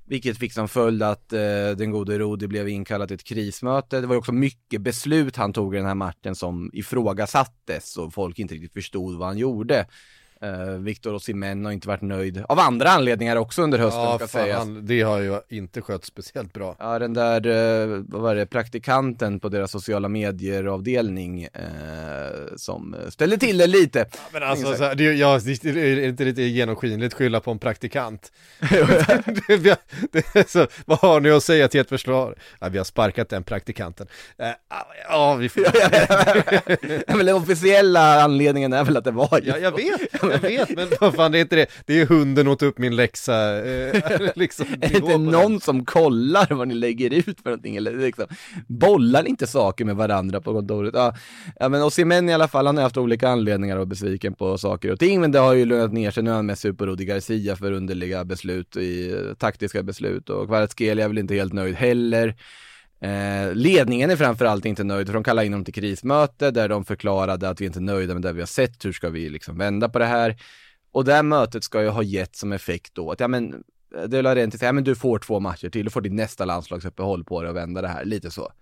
[0.04, 1.38] Vilket fick som följd att eh,
[1.76, 4.00] den gode Rodi blev inkallad till ett krismöte.
[4.00, 8.14] Det var ju också mycket beslut han tog i den här matchen som ifrågasattes och
[8.14, 9.87] folk inte riktigt förstod vad han gjorde.
[10.44, 14.26] Uh, Victor Osimhen har inte varit nöjd av andra anledningar också under hösten Ja, ska
[14.28, 14.66] fan, sägas.
[14.83, 16.76] det har ju inte skött speciellt bra.
[16.78, 21.61] Ja, den där, eh, vad var det, praktikanten på deras sociala medier avdelning eh,
[22.57, 24.07] som ställde till det lite.
[24.33, 27.59] Men alltså, så här, det, är- ja, det är inte lite genomskinligt skylla på en
[27.59, 28.33] praktikant.
[28.61, 28.68] det,
[30.12, 32.35] det är så, vad har ni att säga till ett försvar?
[32.61, 34.07] Ja, vi har sparkat den praktikanten.
[35.09, 35.62] Ja, vi får...
[37.07, 40.00] Ja, men den officiella anledningen är väl att det var Ja, jag vet,
[40.33, 41.66] jag vet, men vad fan det är inte det.
[41.87, 44.03] Det är hunden åt upp min läxa, eh,
[44.35, 44.66] liksom.
[44.81, 48.27] Är det inte någon som kollar vad ni lägger ut för någonting eller liksom,
[48.66, 50.95] bollar ni inte saker med varandra på kontoret?
[50.95, 51.14] Ja,
[51.61, 54.92] ja men Osimhen i alla fall, han har haft olika anledningar vara besviken på saker
[54.92, 56.23] och ting, men det har ju lugnat ner sig.
[56.23, 60.31] Nu är han mest sur på Rudi Garcia för underliga beslut i eh, taktiska beslut
[60.31, 62.35] och Kvaratskhelia är väl inte helt nöjd heller.
[63.03, 66.85] Eh, ledningen är framförallt inte nöjd, för de kallar in dem till krismöte där de
[66.85, 69.59] förklarade att vi inte är nöjda med det vi har sett, hur ska vi liksom
[69.59, 70.37] vända på det här?
[70.93, 74.01] Och det här mötet ska ju ha gett som effekt då att, ja men, eh,
[74.01, 76.45] det De Laurentiis säger, ja men du får två matcher till, du får ditt nästa
[76.45, 78.53] landslagsuppehåll på dig och vända det här, lite så.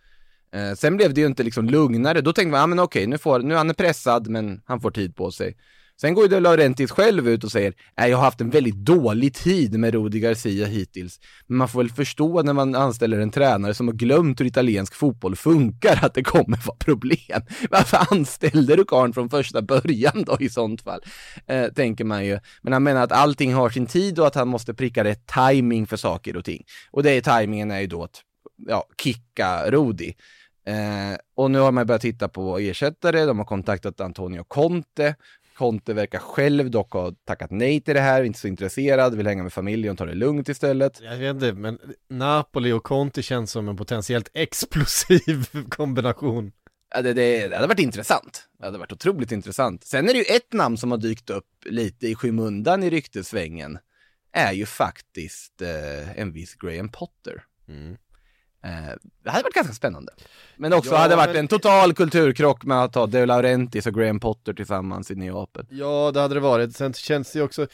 [0.52, 3.18] Eh, sen blev det ju inte liksom lugnare, då tänkte man, ja men okej, nu
[3.18, 5.56] får, nu är han pressad, men han får tid på sig.
[6.00, 8.74] Sen går ju De Laurentiis själv ut och säger, nej jag har haft en väldigt
[8.74, 11.20] dålig tid med Rudi Garcia hittills.
[11.46, 14.94] Men man får väl förstå när man anställer en tränare som har glömt hur italiensk
[14.94, 17.42] fotboll funkar att det kommer vara problem.
[17.70, 21.00] Varför anställde du karln från första början då i sånt fall?
[21.46, 22.38] Eh, tänker man ju.
[22.62, 25.86] Men han menar att allting har sin tid och att han måste pricka rätt timing
[25.86, 26.64] för saker och ting.
[26.90, 28.22] Och det är timingen är ju då att,
[28.66, 30.14] ja, kicka Rudi.
[30.66, 35.14] Eh, och nu har man börjat titta på ersättare, de har kontaktat Antonio Conte.
[35.60, 39.42] Conte verkar själv dock ha tackat nej till det här, inte så intresserad, vill hänga
[39.42, 41.00] med familjen och ta det lugnt istället.
[41.02, 46.52] Jag vet inte, men Napoli och Conte känns som en potentiellt explosiv kombination.
[46.94, 48.48] Ja, det, det, det hade varit intressant.
[48.58, 49.84] Det hade varit otroligt intressant.
[49.84, 53.78] Sen är det ju ett namn som har dykt upp lite i skymundan i ryktesvängen.
[54.32, 57.44] Är ju faktiskt eh, en viss Graham Potter.
[57.68, 57.96] Eh,
[59.24, 60.12] det hade varit ganska spännande.
[60.56, 63.94] Men också Ja, hade varit men- en total kulturkrock med att ha De Laurentiis och
[63.94, 65.66] Graham Potter tillsammans i Neapel.
[65.70, 66.76] Ja, det hade det varit.
[66.76, 67.66] Sen känns det ju också,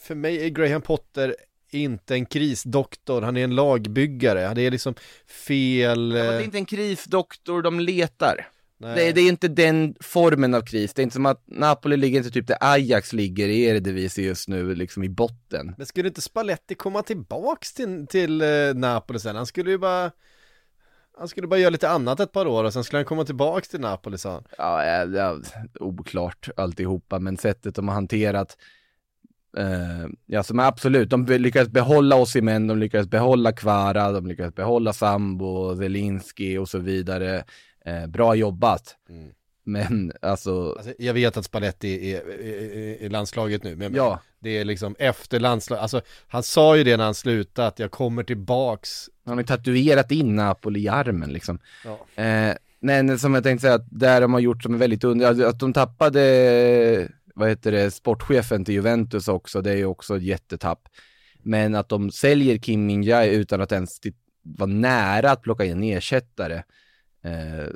[0.00, 1.36] för mig är Graham Potter
[1.70, 4.54] inte en krisdoktor, han är en lagbyggare.
[4.54, 4.94] Det är liksom
[5.46, 6.12] fel...
[6.16, 8.48] Ja, det är eh, inte en krisdoktor de letar.
[8.84, 8.94] Nej.
[8.96, 10.94] Det, det är inte den formen av kris.
[10.94, 14.48] Det är inte som att Napoli ligger inte typ där Ajax ligger i Eredivisie just
[14.48, 15.74] nu, liksom i botten.
[15.76, 19.36] Men skulle inte Spalletti komma tillbaks till, till eh, Napoli sen?
[19.36, 20.10] Han skulle ju bara
[21.18, 23.68] Han skulle bara göra lite annat ett par år och sen skulle han komma tillbaks
[23.68, 25.40] till Napoli sa han Ja, ja, ja
[25.80, 28.56] oklart alltihopa, men sättet de har hanterat
[29.56, 34.92] eh, Ja, som absolut, de lyckades behålla Osimhen, de lyckades behålla Kvara, de lyckades behålla
[34.92, 37.44] Sambo, Zelinski och så vidare.
[37.86, 38.96] Eh, bra jobbat.
[39.08, 39.32] Mm.
[39.66, 42.22] Men alltså, alltså, Jag vet att Spalletti är,
[43.04, 46.96] är landslaget nu men ja, det är liksom efter landslag, alltså han sa ju det
[46.96, 51.32] när han slutade att jag kommer tillbaks han har ju tatuerat in Napoli i armen
[51.32, 51.58] liksom.
[51.84, 52.22] Ja.
[52.22, 55.26] Eh, men som jag tänkte säga, att där de har gjort som är väldigt under,
[55.26, 60.16] alltså, att de tappade, vad heter det, sportchefen till Juventus också, det är ju också
[60.16, 60.88] ett jättetapp.
[61.42, 64.00] Men att de säljer Kim Min-Jae utan att ens
[64.42, 66.62] vara nära att plocka in en ersättare.
[67.24, 67.68] Eh,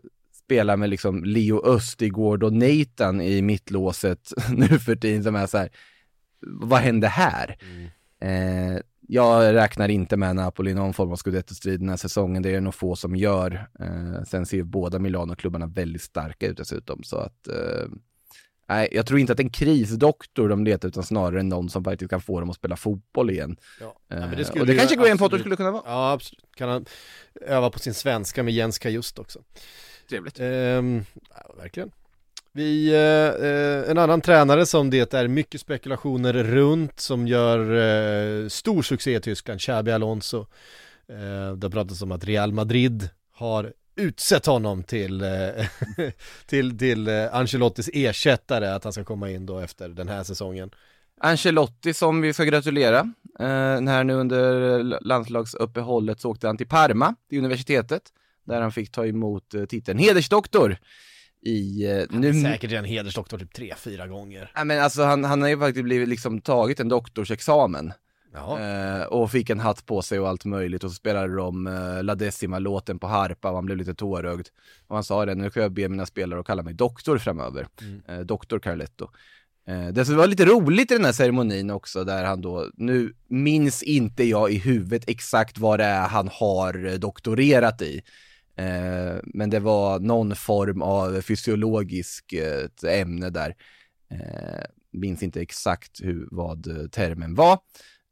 [0.44, 5.58] spelar med liksom Leo Östigård och Nathan i mittlåset nu för tiden som är så
[5.58, 5.68] här,
[6.40, 7.56] vad hände här?
[8.20, 8.80] Eh,
[9.10, 12.42] jag räknar inte med Napoli i någon form av scudetto-strid den här säsongen.
[12.42, 13.68] Det är det nog få som gör.
[13.80, 17.02] Eh, sen ser båda Milano-klubbarna väldigt starka ut dessutom.
[17.02, 17.88] Så att, eh,
[18.68, 21.84] nej, jag tror inte att det är en krisdoktor de letar utan snarare någon som
[21.84, 23.56] faktiskt kan få dem att spela fotboll igen.
[23.80, 23.86] Ja.
[24.16, 25.82] Eh, men det skulle och det kanske Graham Potter skulle kunna vara.
[25.86, 26.84] Ja absolut, kan han
[27.40, 29.38] öva på sin svenska med Jens Kajust också
[30.08, 30.40] Trevligt.
[30.40, 31.90] Ehm, ja, verkligen.
[32.52, 38.48] Vi, eh, eh, en annan tränare som det är mycket spekulationer runt som gör eh,
[38.48, 40.46] stor succé i Tyskland, Xabi Alonso.
[41.08, 45.28] Eh, det har pratats om att Real Madrid har utsett honom till, eh,
[46.46, 50.70] till, till eh, Ancelottis ersättare, att han ska komma in då efter den här säsongen.
[51.20, 52.98] Ancelotti som vi ska gratulera.
[53.38, 53.46] Eh,
[53.80, 58.02] här nu under landslagsuppehållet så åkte han till Parma, till universitetet,
[58.44, 60.76] där han fick ta emot eh, titeln hedersdoktor
[61.42, 62.42] i eh, nu...
[62.42, 64.52] Säkert redan hedersdoktor typ tre, fyra gånger.
[64.54, 67.92] Ja, men alltså han, han har ju faktiskt blivit liksom tagit en doktorsexamen.
[68.34, 72.02] Eh, och fick en hatt på sig och allt möjligt och så spelade de eh,
[72.02, 74.48] La Decima-låten på harpa och han blev lite tårögd.
[74.86, 77.66] Och han sa det, nu ska jag be mina spelare att kalla mig doktor framöver.
[77.80, 78.02] Mm.
[78.08, 79.08] Eh, doktor Carletto.
[79.68, 83.82] Eh, det var lite roligt i den här ceremonin också, där han då, nu minns
[83.82, 88.02] inte jag i huvudet exakt vad det är han har eh, doktorerat i.
[88.56, 92.34] Eh, men det var någon form av fysiologiskt
[92.86, 93.54] ämne där.
[94.92, 97.58] Minns inte exakt hur, vad termen var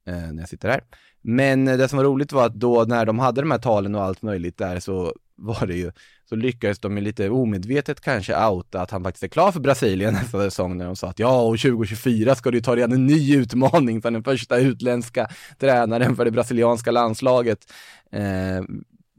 [0.07, 0.81] Eh, när jag sitter här.
[1.23, 3.95] Men eh, det som var roligt var att då när de hade de här talen
[3.95, 5.93] och allt möjligt där så var det ju,
[6.29, 10.15] så lyckades de ju lite omedvetet kanske outa att han faktiskt är klar för Brasilien
[10.23, 13.37] nästa säsong när de sa att ja, och 2024 ska du ta redan en ny
[13.37, 17.73] utmaning som den första utländska tränaren för det brasilianska landslaget.
[18.13, 18.63] Eh,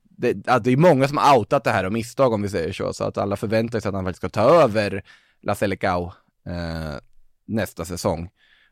[0.10, 2.74] det, att det är många som har outat det här av misstag om vi säger
[2.74, 5.04] så, så att alla förväntar sig att han faktiskt ska ta över
[5.42, 6.14] La Selecao
[6.46, 7.00] eh,
[7.46, 8.30] nästa säsong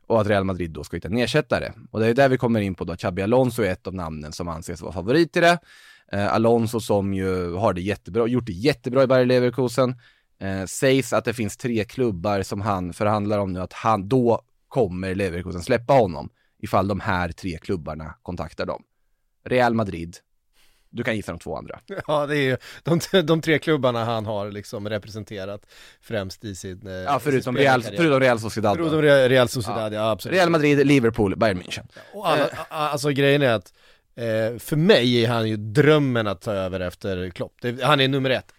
[0.08, 1.72] och att Real Madrid då ska hitta en ersättare.
[1.92, 4.32] Och det är där vi kommer in på då, Xabi Alonso är ett av namnen
[4.32, 5.60] som anses vara favorit i det.
[6.12, 9.96] Eh, Alonso som ju har det jättebra, gjort det jättebra i Bayer Leverkusen.
[10.40, 14.42] Eh, sägs att det finns tre klubbar som han förhandlar om nu, att han, då
[14.68, 18.84] kommer Leverkusen släppa honom ifall de här tre klubbarna kontaktar dem.
[19.46, 20.18] Real Madrid,
[20.96, 21.80] du kan gissa de två andra.
[22.08, 25.62] Ja, det är ju de, de tre klubbarna han har liksom representerat
[26.02, 28.78] främst i sin eh, Ja, förutom sin Real, förutom Real Sociedad.
[28.78, 30.38] Förutom Real, Sociedad, ja, absolut.
[30.38, 31.88] Real Madrid, Liverpool, Bayern München.
[32.14, 33.74] Och alla, a- alltså grejen är att
[34.16, 37.54] eh, för mig är han ju drömmen att ta över efter Klopp.
[37.82, 38.54] Han är nummer ett.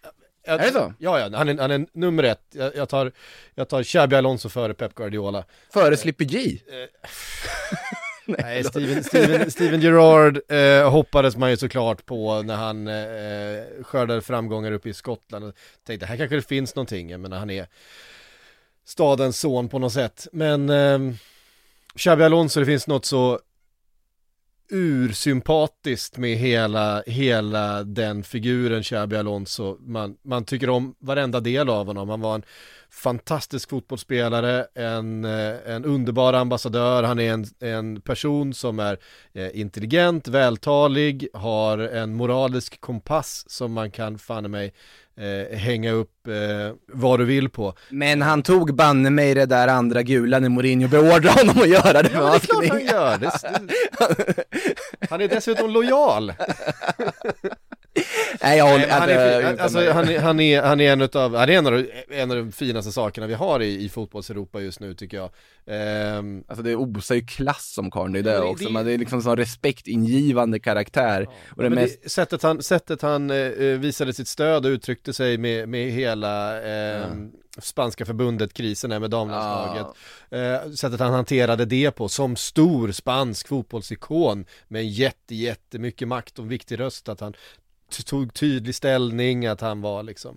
[0.49, 0.93] Jag, Är det så?
[0.99, 2.41] Ja, ja, han är, han är nummer ett.
[2.55, 3.13] Jag, jag tar,
[3.55, 5.45] jag tar Xabi Alonso före Pep Guardiola.
[5.73, 6.39] Före Slippy G.
[8.39, 14.23] Nej, Steven, Steven, Steven Gerrard eh, hoppades man ju såklart på när han eh, skördade
[14.23, 15.55] framgångar uppe i Skottland och
[15.87, 17.67] tänkte här kanske det finns någonting, jag menar han är
[18.85, 20.27] stadens son på något sätt.
[20.33, 20.99] Men eh,
[21.97, 23.41] Xabi Alonso, det finns något så
[24.71, 29.77] ursympatiskt med hela, hela den figuren Xabi Alonso.
[29.81, 32.09] Man, man tycker om varenda del av honom.
[32.09, 32.43] Han var en
[32.91, 38.99] fantastisk fotbollsspelare, en, eh, en underbar ambassadör, han är en, en person som är
[39.35, 44.73] eh, intelligent, vältalig, har en moralisk kompass som man kan fan mig
[45.21, 47.75] eh, hänga upp eh, vad du vill på.
[47.89, 52.03] Men han tog banne mig det där andra gula när Mourinho beordrade honom att göra
[52.03, 53.31] det Ja, det är klart han gör det.
[55.11, 56.33] Han är dessutom lojal.
[58.43, 58.87] Nej, jag håller...
[58.87, 59.89] Nej, han, är, utan alltså, mig.
[59.93, 62.37] han, är, han, är, han är en utav, han är en av, de, en av
[62.37, 65.31] de finaste sakerna vi har i, i fotbolls-Europa just nu tycker jag.
[65.67, 68.73] Ehm, Alltså det osar ju klass som karln, det är det Ja, det- också, det-
[68.73, 71.27] men det är liksom sån respektingivande karaktär.
[71.57, 72.03] och det mest...
[72.03, 76.63] det, sättet han, sättet han eh, visade sitt stöd och uttryckte sig med, med hela
[76.63, 77.07] eh,
[77.59, 79.87] spanska förbundet, krisen här med damlandslaget.
[80.31, 86.43] Eh, sättet han hanterade det på som stor spansk fotbollsikon med jätte, jättemycket makt och
[86.43, 87.35] en viktig röst att han
[88.07, 90.37] tog tydlig ställning, att han var liksom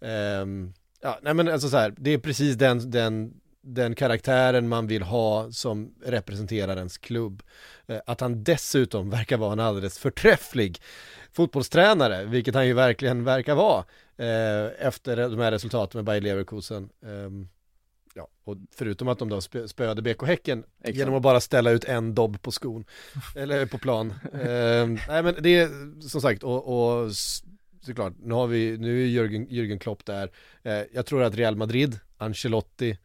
[0.00, 0.72] ehm,
[1.04, 5.02] Ja, nej men alltså så här, det är precis den, den, den karaktären man vill
[5.02, 7.42] ha som representerar ens klubb.
[7.86, 10.80] Eh, Att han dessutom verkar vara en alldeles förträfflig
[11.32, 13.84] fotbollstränare, vilket han ju verkligen verkar vara
[14.16, 16.88] eh, efter de här resultaten med Bayer Leverkusen.
[17.02, 17.30] Eh,
[18.16, 20.96] Ja, och förutom att de då spö- spöade BK Häcken Exakt.
[20.96, 22.84] genom att bara ställa ut en dobb på skon,
[23.36, 24.14] eller på plan.
[24.32, 26.66] Ehm, nej men det är som sagt, och,
[27.02, 27.10] och
[27.82, 30.30] såklart, nu har vi, nu är Jürgen, Jürgen Klopp där.
[30.62, 32.98] Eh, jag tror att Real Madrid, Ancelotti,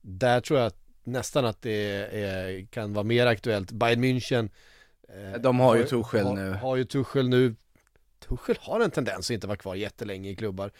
[0.00, 0.72] där tror jag
[1.04, 3.72] nästan att det är, kan vara mer aktuellt.
[3.72, 4.50] Bayern München
[5.08, 6.50] eh, De har ju Tuchel har, nu.
[6.50, 7.54] Har ju Tuchel nu.
[8.28, 10.70] Tuchel har en tendens att inte vara kvar jättelänge i klubbar.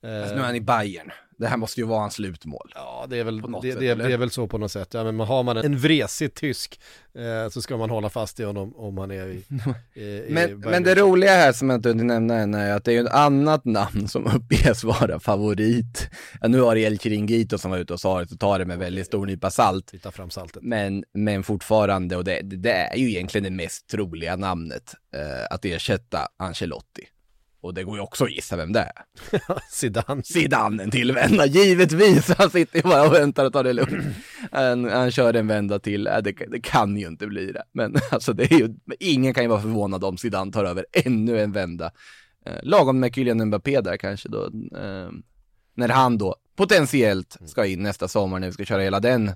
[0.00, 1.10] Eh, Alltså, nu är han i Bayern.
[1.42, 2.72] Det här måste ju vara hans slutmål.
[2.74, 4.94] Ja, det är väl, det, sätt, det, det är väl så på något sätt.
[4.94, 6.80] Ja, men har man en, en vresig tysk
[7.14, 9.44] eh, så ska man hålla fast i honom om han är i,
[10.00, 12.90] i, i Men, det roliga här som jag inte hunnit nämna än är att det
[12.90, 16.10] är ju ett annat namn som uppges vara favorit.
[16.40, 18.78] Ja, nu har El Chiringuito som var ute och sa det, så tar det med
[18.78, 20.02] väldigt stor nypa salt.
[20.02, 20.62] Tar fram saltet.
[20.62, 25.64] Men, men fortfarande, och det, det är ju egentligen det mest troliga namnet, eh, att
[25.64, 27.11] ersätta Ancelotti.
[27.62, 28.92] Och det går ju också att gissa vem det är.
[29.70, 30.22] Zidane.
[30.22, 32.28] Zidane en till vända, givetvis!
[32.38, 34.16] Han sitter ju bara och väntar och tar det lugnt.
[34.52, 37.62] Han, han kör en vända till, äh, det, det kan ju inte bli det.
[37.72, 41.40] Men alltså det är ju, ingen kan ju vara förvånad om Zidane tar över ännu
[41.40, 41.92] en vända.
[42.46, 44.44] Eh, lagom med Kylian Mbappé där kanske då.
[44.78, 45.10] Eh,
[45.74, 49.32] när han då potentiellt ska in nästa sommar när vi ska köra hela den,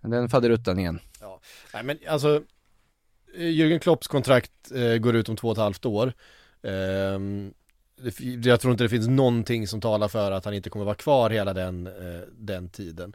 [0.00, 1.00] den faderuttan igen.
[1.20, 1.40] Ja.
[1.74, 2.42] Nej men alltså,
[3.36, 6.12] eh, Jürgen Klopps kontrakt eh, går ut om två och ett halvt år.
[6.62, 7.54] Ehm,
[8.42, 11.30] jag tror inte det finns någonting som talar för att han inte kommer vara kvar
[11.30, 13.12] hela den, eh, den tiden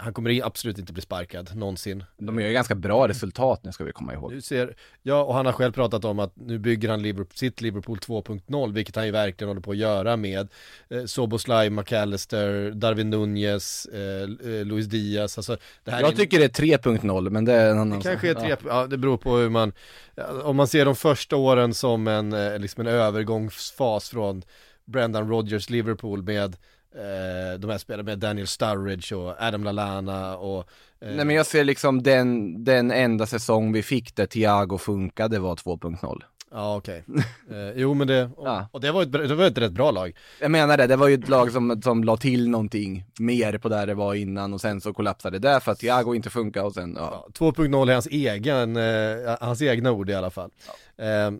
[0.00, 2.04] han kommer absolut inte bli sparkad någonsin.
[2.18, 4.32] De gör ju ganska bra resultat nu ska vi komma ihåg.
[4.32, 7.60] Nu ser, ja och han har själv pratat om att nu bygger han Liverpool, sitt
[7.60, 10.48] Liverpool 2.0 vilket han ju verkligen håller på att göra med
[10.88, 16.16] eh, Soboslaj, McAllister, Darwin Nunez, eh, eh, Luis Diaz, alltså det här är Jag en-
[16.16, 18.42] tycker det är 3.0 men det är en annan det kanske är sak.
[18.42, 18.86] tre, ja.
[18.86, 19.72] det beror på hur man,
[20.14, 24.42] ja, om man ser de första åren som en, eh, liksom en övergångsfas från
[24.84, 26.56] Brendan Rodgers Liverpool med
[26.94, 30.58] eh, de här spelarna med Daniel Sturridge och Adam Lallana och
[31.00, 35.38] eh, Nej men jag ser liksom den, den enda säsong vi fick där Thiago funkade
[35.38, 36.22] var 2.0.
[36.50, 37.04] Ja okej,
[37.50, 38.68] eh, jo men det, och, Ja.
[38.72, 41.08] och det var ett, det var ett rätt bra lag Jag menar det, det var
[41.08, 44.60] ju ett lag som, som la till någonting mer på där det var innan och
[44.60, 47.26] sen så kollapsade det för att Thiago inte funkar och sen, ja.
[47.38, 50.50] ja, 2.0 är hans egen, eh, hans egna ord i alla fall
[50.98, 51.30] eh,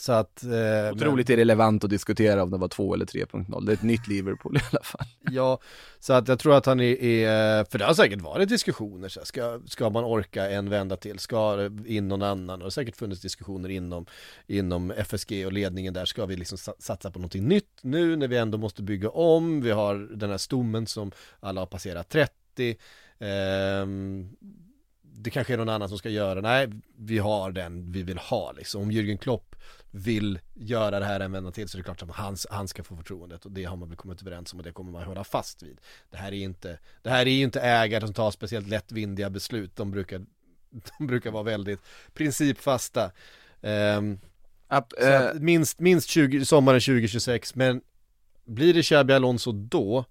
[0.00, 3.66] Så att eh, men- Otroligt irrelevant att diskutera om det var 2 eller 3.0.
[3.66, 5.06] Det är ett nytt Liverpool i alla fall.
[5.30, 5.60] Ja,
[5.98, 9.20] så att jag tror att han är, är för det har säkert varit diskussioner, så
[9.20, 12.70] här, ska, ska man orka en vända till, ska in någon annan, och det har
[12.70, 14.06] säkert funnits diskussioner inom,
[14.46, 18.28] inom FSG och ledningen där, ska vi liksom sa- satsa på någonting nytt nu när
[18.28, 22.76] vi ändå måste bygga om, vi har den här stommen som alla har passerat 30,
[23.18, 24.28] ehm,
[25.02, 28.52] det kanske är någon annan som ska göra, nej, vi har den vi vill ha
[28.52, 29.54] liksom, om Jürgen Klopp
[29.90, 32.82] vill göra det här en vända till så är det klart att han, han ska
[32.82, 35.24] få förtroendet och det har man väl kommit överens om och det kommer man hålla
[35.24, 35.80] fast vid.
[36.10, 39.76] Det här är inte, det här är ju inte ägare som tar speciellt lättvindiga beslut,
[39.76, 40.26] de brukar,
[40.98, 41.80] de brukar vara väldigt
[42.14, 43.10] principfasta.
[43.62, 44.18] Ehm,
[44.68, 47.80] App, så eh, att minst, minst 20, sommaren 2026, men
[48.44, 50.04] blir det Xabi Alonso då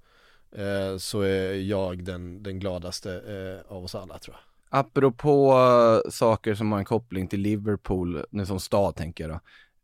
[0.51, 4.79] eh, så är jag den, den gladaste eh, av oss alla tror jag.
[4.79, 5.51] apropå
[6.05, 9.39] eh, saker som har en koppling till Liverpool, nu som stad tänker jag då,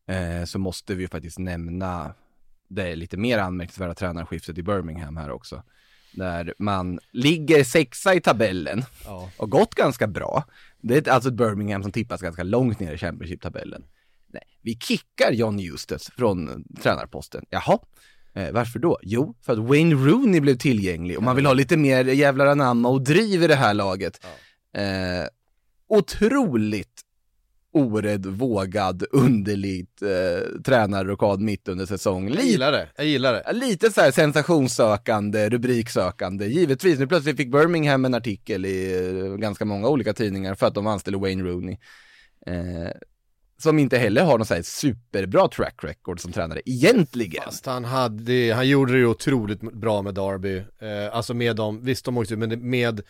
[0.08, 2.14] eh, så måste vi ju faktiskt nämna
[2.68, 5.64] det lite mer anmärkningsvärda tränarskiftet i Birmingham här också.
[6.14, 9.30] Där man ligger sexa i tabellen Ja.
[9.38, 10.44] och gått ganska bra.
[10.82, 13.84] Det är alltså ett Birmingham som tippas ganska långt ner i Championship-tabellen.
[14.28, 17.46] Nej, vi kickar John Eustace från tränarposten.
[17.50, 17.80] Jaha,
[18.34, 19.00] eh, varför då?
[19.04, 22.90] Jo, för att Wayne Rooney blev tillgänglig och man vill ha lite mer jävlar anamma
[22.90, 24.26] och driv i det här laget.
[24.74, 25.28] Eh,
[25.88, 27.02] otroligt
[27.74, 32.24] orädd, vågad, underligt eh, tränarrokad mitt under säsong.
[32.24, 33.54] Jag Lite gillar det, jag gillar det.
[33.54, 36.46] Lite så här sensationssökande, rubriksökande.
[36.46, 40.76] Givetvis, nu plötsligt fick Birmingham en artikel i eh, ganska många olika tidningar för att
[40.76, 41.78] de anställer Wayne Rooney.
[42.46, 42.92] Eh,
[43.58, 47.44] som inte heller har någon så här superbra track record som tränare, egentligen.
[47.44, 51.80] Fast han hade, han gjorde det ju otroligt bra med Derby, eh, alltså med dem,
[51.84, 53.02] visst de åkte men med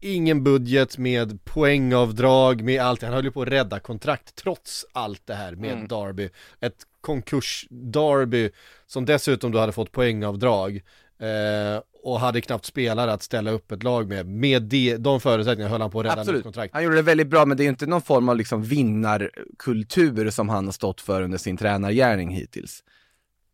[0.00, 5.26] ingen budget, med poängavdrag, med allt, han höll ju på att rädda kontrakt trots allt
[5.26, 5.88] det här med Mm.
[5.88, 6.30] Derby,
[6.60, 8.50] ett konkurs-Derby
[8.86, 10.76] som dessutom då hade fått poängavdrag
[11.20, 15.70] eh, och hade knappt spelare att ställa upp ett lag med, med de, de förutsättningarna
[15.70, 16.42] höll han på att rädda Absolut.
[16.42, 16.74] kontrakt.
[16.74, 20.30] Han gjorde det väldigt bra, men det är ju inte någon form av liksom vinnarkultur
[20.30, 22.82] som han har stått för under sin tränargärning hittills.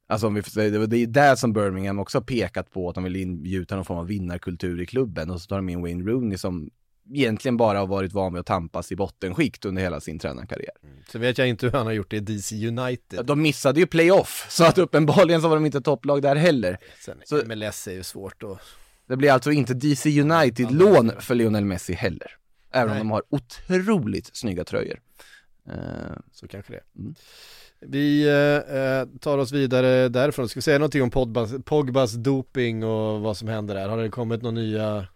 [0.06, 2.94] Alltså om vi säga, det det är där som Birmingham också har pekat på att
[2.94, 6.04] de vill ingjuta någon form av vinnarkultur i klubben och så tar de in Wayne
[6.10, 6.70] Rooney som
[7.14, 10.74] egentligen bara har varit van vid att tampas i bottenskikt under hela sin tränarkarriär.
[11.08, 13.26] Så vet jag inte hur han har gjort det i DC United.
[13.26, 16.78] De missade ju playoff, så att uppenbarligen så var de inte topplag där heller.
[17.04, 18.58] Sen Så- MLS är ju svårt att
[19.06, 22.30] Det blir alltså inte DC United-lån för Lionel Messi heller.
[22.72, 23.00] Även Nej.
[23.00, 25.00] om de har otroligt snygga tröjor.
[25.68, 25.74] Eh,
[26.32, 26.80] Så kanske det.
[27.00, 27.14] Mm.
[27.88, 30.48] Vi eh, eh, tar oss vidare därifrån.
[30.48, 33.88] Ska vi säga någonting om Pogbas, Pogbas doping och vad som händer där?
[33.88, 35.06] Har det kommit några nya?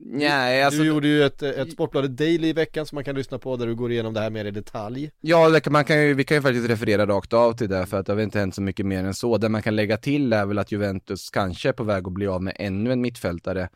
[0.00, 3.38] nej, alltså, du gjorde ju ett, ett Sportbladet Daily i veckan som man kan lyssna
[3.38, 5.10] på där du går igenom det här mer i detalj.
[5.20, 8.06] Ja, man kan ju, vi kan ju faktiskt referera rakt av till det, för att
[8.06, 9.38] det har inte hänt så mycket mer än så.
[9.38, 12.26] Det man kan lägga till är väl att Juventus kanske är på väg att bli
[12.26, 13.68] av med ännu en mittfältare.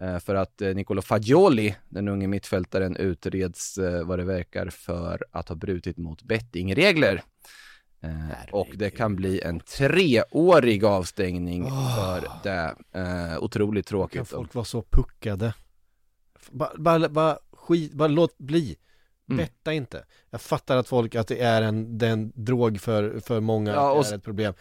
[0.00, 5.48] Eh, för att eh, Nicolo Fagioli, den unge mittfältaren, utreds vad det verkar för att
[5.48, 7.22] ha brutit mot bettingregler.
[8.00, 12.74] Eh, och det kan bli en treårig avstängning för det.
[12.92, 14.28] Eh, otroligt Kan tråkigt.
[14.28, 15.54] folk vara så puckade?
[16.50, 18.76] Bara, bara, bara skit, bara låt bli.
[19.30, 19.36] Mm.
[19.36, 20.04] Betta inte.
[20.30, 24.06] Jag fattar att folk, att det är en, den drog för, för många, Ja, och
[24.06, 24.54] är ett problem.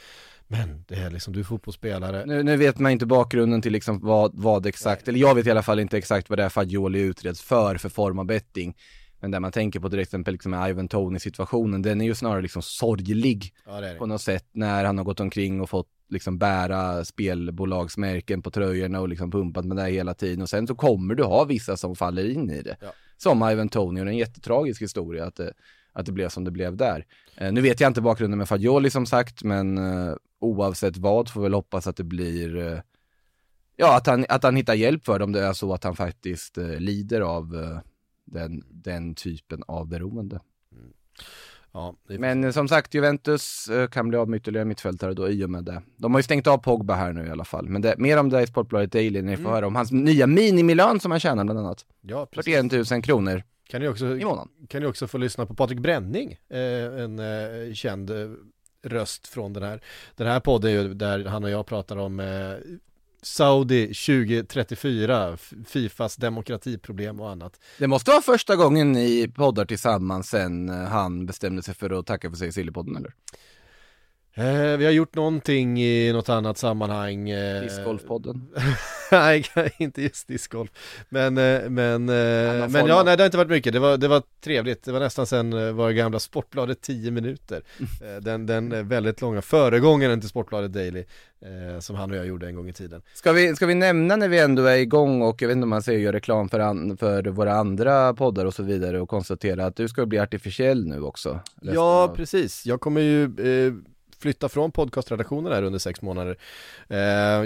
[0.47, 2.25] Men det är liksom, du är fotbollsspelare.
[2.25, 5.51] Nu, nu vet man inte bakgrunden till liksom vad, vad exakt, eller jag vet i
[5.51, 8.75] alla fall inte exakt vad det är Fagioli utreds för, för form av betting.
[9.19, 12.15] Men där man tänker på till exempel liksom med Ivan Tony situationen, den är ju
[12.15, 14.09] snarare liksom sorglig Ja det är på det.
[14.09, 19.09] något sätt när han har gått omkring och fått liksom bära spelbolagsmärken på tröjorna och
[19.09, 22.29] liksom pumpat med det hela tiden och sen så kommer du ha vissa som faller
[22.29, 22.77] in i det.
[22.81, 22.93] Ja.
[23.17, 25.53] Som Ivan Tony och det är en jättetragisk historia att det,
[25.93, 27.05] att det blev som det blev där.
[27.37, 31.41] Eh, nu vet jag inte bakgrunden med Fagioli som sagt, men eh, oavsett vad får
[31.41, 32.79] vi väl hoppas att det blir eh,
[33.75, 36.57] ja, att han, att han hittar hjälp för dem, det är så att han faktiskt
[36.57, 37.79] lider av
[38.27, 40.39] den, den typen av beroende.
[41.71, 45.29] Ja, det är Men som sagt, Juventus eh, kan bli av med ytterligare mittfältare då
[45.29, 45.81] i och med det.
[45.97, 48.29] De har ju stängt av Pogba här nu i alla fall, men det, mer om
[48.29, 51.43] det i Sportbladet Daily när ni får höra om hans nya minimilön som han tjänar
[51.43, 51.85] bland annat.
[52.01, 52.55] ja, precis.
[52.55, 54.49] 41 000 kronor Kan ni också i månaden.
[54.67, 58.11] kan ni också få lyssna på Patrik Bränning, eh, en eh, känd
[58.83, 59.81] röst från den här.
[60.15, 62.19] Den här podden är ju där han och jag pratar om
[63.21, 65.37] Saudi 2034,
[65.67, 67.59] Fifas demokratiproblem och annat.
[67.77, 72.05] Det måste vara första gången ni poddar tillsammans sen eh, han bestämde sig för att
[72.05, 73.13] tacka för sig i Sillypodden eller?
[74.37, 77.29] Eh, vi har gjort någonting i något annat sammanhang.
[77.29, 78.47] Eh, Discgolfpodden.
[79.11, 79.45] nej,
[79.77, 80.71] inte just discgolf.
[81.09, 83.73] Men, eh, men, eh, men ja, nej det har inte varit mycket.
[83.73, 84.83] Det var, det var trevligt.
[84.83, 87.61] Det var nästan sen våra gamla Sportbladet 10 minuter.
[88.21, 91.03] Den, den väldigt långa föregångaren till Sportbladet Daily
[91.79, 93.01] som han och jag gjorde en gång i tiden.
[93.13, 95.69] Ska vi, ska vi nämna när vi ändå är igång och jag vet inte om
[95.69, 99.65] man säger gör reklam för, an, för våra andra poddar och så vidare och konstatera
[99.65, 101.39] att du ska bli artificiell nu också?
[101.61, 102.65] Ja, av- precis.
[102.65, 103.23] Jag kommer ju
[104.19, 106.37] flytta från podcastredaktionen här under sex månader.
[106.87, 106.97] Eh,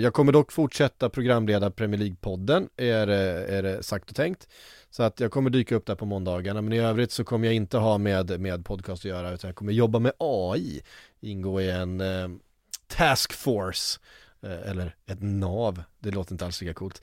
[0.04, 4.48] jag kommer dock fortsätta programleda Premier League-podden, är, är det sagt och tänkt.
[4.90, 7.56] Så att jag kommer dyka upp där på måndagarna, men i övrigt så kommer jag
[7.56, 10.82] inte ha med, med podcast att göra, utan jag kommer jobba med AI,
[11.20, 12.28] ingå i en eh,
[12.88, 14.00] task force,
[14.44, 17.02] eh, eller ett NAV, det låter inte alls lika coolt.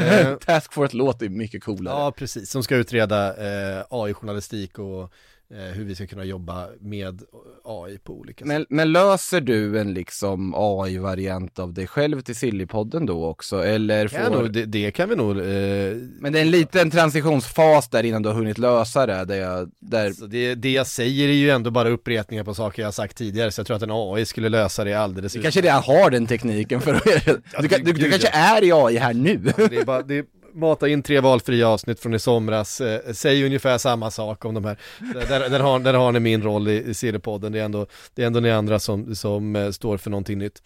[0.00, 1.94] Eh, Task Force låter mycket coolare.
[1.94, 2.50] Ja, precis.
[2.50, 5.12] Som ska utreda eh, AI-journalistik och
[5.50, 7.22] hur vi ska kunna jobba med
[7.64, 8.48] AI på olika sätt.
[8.48, 13.64] Men, men löser du en liksom AI-variant av dig själv till Sillypodden då också?
[13.64, 14.30] Eller får...
[14.30, 18.22] nog, det, det kan vi nog, eh, Men det är en liten transitionsfas där innan
[18.22, 20.06] du har hunnit lösa det, där jag, där...
[20.06, 23.16] alltså det, det jag säger är ju ändå bara upprepningar på saker jag har sagt
[23.16, 26.10] tidigare, så jag tror att en AI skulle lösa det alldeles Du kanske redan har
[26.10, 29.36] den tekniken för att du, du, du gud, kanske är i AI här nu.
[29.56, 30.24] Det är bara, det är,
[30.58, 34.64] mata in tre valfria avsnitt från i somras, eh, säger ungefär samma sak om de
[34.64, 34.78] här.
[35.14, 38.22] Där, där, har, där har ni min roll i, i Sillypodden, det är ändå, det
[38.22, 40.62] är ändå ni andra som, som eh, står för någonting nytt.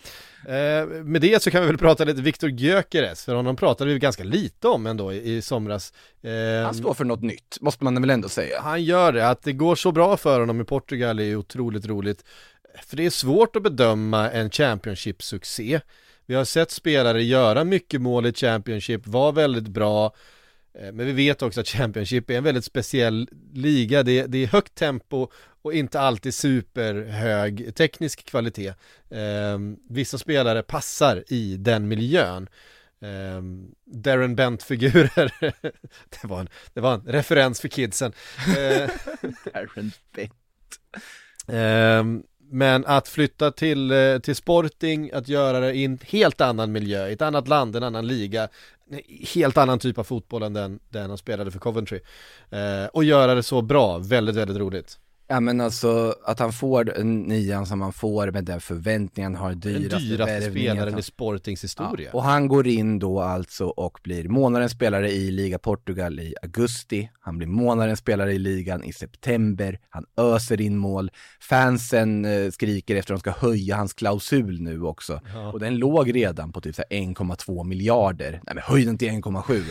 [0.47, 3.99] Eh, med det så kan vi väl prata lite Viktor Gyökeres, för honom pratade vi
[3.99, 5.93] ganska lite om ändå i, i somras.
[6.23, 8.61] Eh, Han står för något nytt, måste man väl ändå säga.
[8.61, 12.25] han gör det, att det går så bra för honom i Portugal är otroligt roligt.
[12.87, 15.81] För det är svårt att bedöma en Championship-succé.
[16.33, 20.15] Vi har sett spelare göra mycket mål i Championship, var väldigt bra.
[20.79, 24.03] Eh, Men vi vet också att Championship är en väldigt speciell liga.
[24.03, 25.29] Det är, det är högt tempo
[25.63, 28.75] och inte alltid superhög teknisk kvalitet.
[29.11, 29.59] Eh,
[29.89, 32.49] vissa spelare passar i den miljön.
[33.01, 33.43] Eh,
[33.85, 35.33] Darren Bent-figurer,
[36.09, 38.13] det, var en, det var en referens för kidsen.
[38.59, 38.91] Eh,
[39.55, 40.33] Aaron Bent.
[41.49, 42.23] Ehm,
[42.53, 47.09] men att flytta till, eh, till Sporting, att göra det i en helt annan miljö,
[47.09, 48.49] i ett annat land, en annan liga,
[48.91, 49.01] en
[49.35, 52.01] helt annan typ av fotboll än den, den han spelade för Coventry.
[52.51, 54.99] Eh, och göra det så bra, väldigt, väldigt roligt.
[55.33, 59.51] Ja men alltså att han får nian som han får med den förväntningen han har
[59.51, 62.11] Den dyraste, dyraste värvningen spelaren i Sportings historia.
[62.13, 66.35] Ja, och han går in då alltså och blir månadens spelare i Liga Portugal i
[66.43, 67.11] augusti.
[67.21, 69.79] Han blir månadens spelare i ligan i september.
[69.91, 71.11] Han öser in mål.
[71.41, 75.21] Fansen eh, skriker efter att de ska höja hans klausul nu också.
[75.53, 78.31] Och den låg redan på typ så här 1,2 miljarder.
[78.31, 79.63] Nej men höj den till 1,7.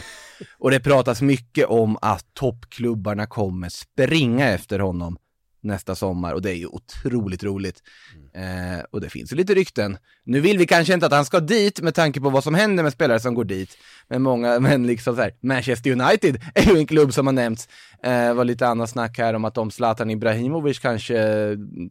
[0.60, 5.18] och det pratas mycket om att toppklubbarna kommer springa efter honom
[5.64, 7.84] nästa sommar och det är ju otroligt roligt.
[8.34, 9.98] Eh, och det finns ju lite rykten.
[10.24, 12.84] Nu vill vi kanske inte att han ska dit med tanke på vad som händer
[12.84, 13.78] med spelare som går dit.
[14.08, 17.68] Men många, men liksom så här, Manchester United är ju en klubb som har nämnts.
[18.04, 21.18] Eh, var lite annat snack här om att om Zlatan Ibrahimovic kanske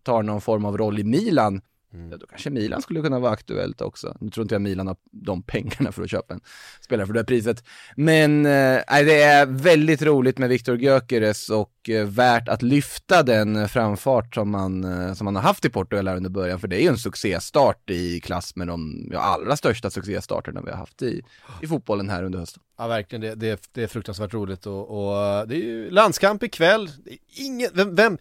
[0.03, 1.61] tar någon form av roll i Milan,
[1.93, 4.17] ja, då kanske Milan skulle kunna vara aktuellt också.
[4.21, 6.41] Nu tror inte jag Milan har de pengarna för att köpa en
[6.81, 7.65] spelare för det här priset.
[7.97, 13.69] Men eh, det är väldigt roligt med Viktor Gyökeres och eh, värt att lyfta den
[13.69, 16.61] framfart som man, eh, som man har haft i Portugal här under början.
[16.61, 20.71] För det är ju en succéstart i klass med de ja, allra största succéstarterna vi
[20.71, 21.23] har haft i,
[21.63, 22.63] i fotbollen här under hösten.
[22.79, 26.89] Ja verkligen, det, det, det är fruktansvärt roligt och, och det är ju landskamp ikväll.
[27.37, 28.19] Ingen, vem, vem,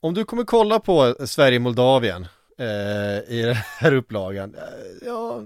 [0.00, 2.26] om du kommer kolla på Sverige-Moldavien
[2.58, 5.42] eh, i den här upplagan, eh, ja,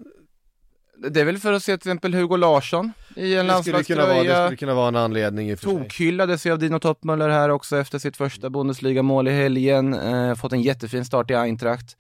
[1.09, 4.47] Det är väl för att se till exempel Hugo Larsson i en vara, det landslagströja.
[4.47, 5.79] skulle kunna vara en anledning i och för sig.
[5.79, 9.95] Tokhyllades ju av Dino Toppmöller här också efter sitt första Bundesliga-mål i helgen.
[9.95, 11.97] Eh, fått en jättefin start i Eintracht.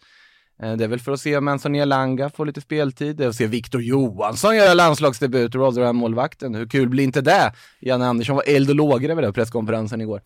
[0.62, 3.16] Eh, det är väl för att se om Anson Elanga får lite speltid.
[3.16, 6.54] Det är att se Victor Johansson göra landslagsdebut, Rotherham-målvakten.
[6.54, 7.52] Hur kul blir inte det?
[7.80, 10.22] Janne Andersson var eld och lågor över på presskonferensen igår.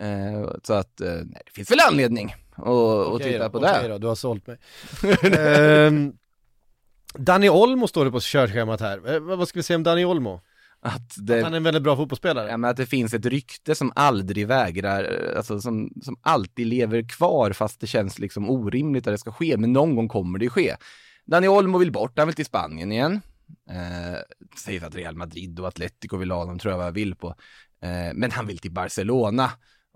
[0.00, 3.58] Eh, så att, eh, nej, det finns väl anledning att att Okej titta då, på
[3.58, 3.88] okej det.
[3.88, 4.58] då, du har sålt mig.
[5.38, 6.12] Ehm,
[7.14, 10.40] Danny Olmo står det på körschemat här, Eh, vad ska vi säga om Danny Olmo?
[10.84, 13.74] Att det, Han är en väldigt bra fotbollsspelare Ja, men att det finns ett rykte
[13.74, 19.14] som aldrig vägrar, alltså som, som alltid lever kvar fast det känns liksom orimligt att
[19.14, 20.76] det ska ske, men någon gång kommer det ske.
[21.24, 23.20] Dani Olmo vill bort, han vill till Spanien igen.
[23.70, 24.18] Eh,
[24.58, 27.28] sägs att Real Madrid och Atletico vill ha honom, tror jag vad jag vill på.
[27.82, 29.50] Eh, men han vill till Barcelona.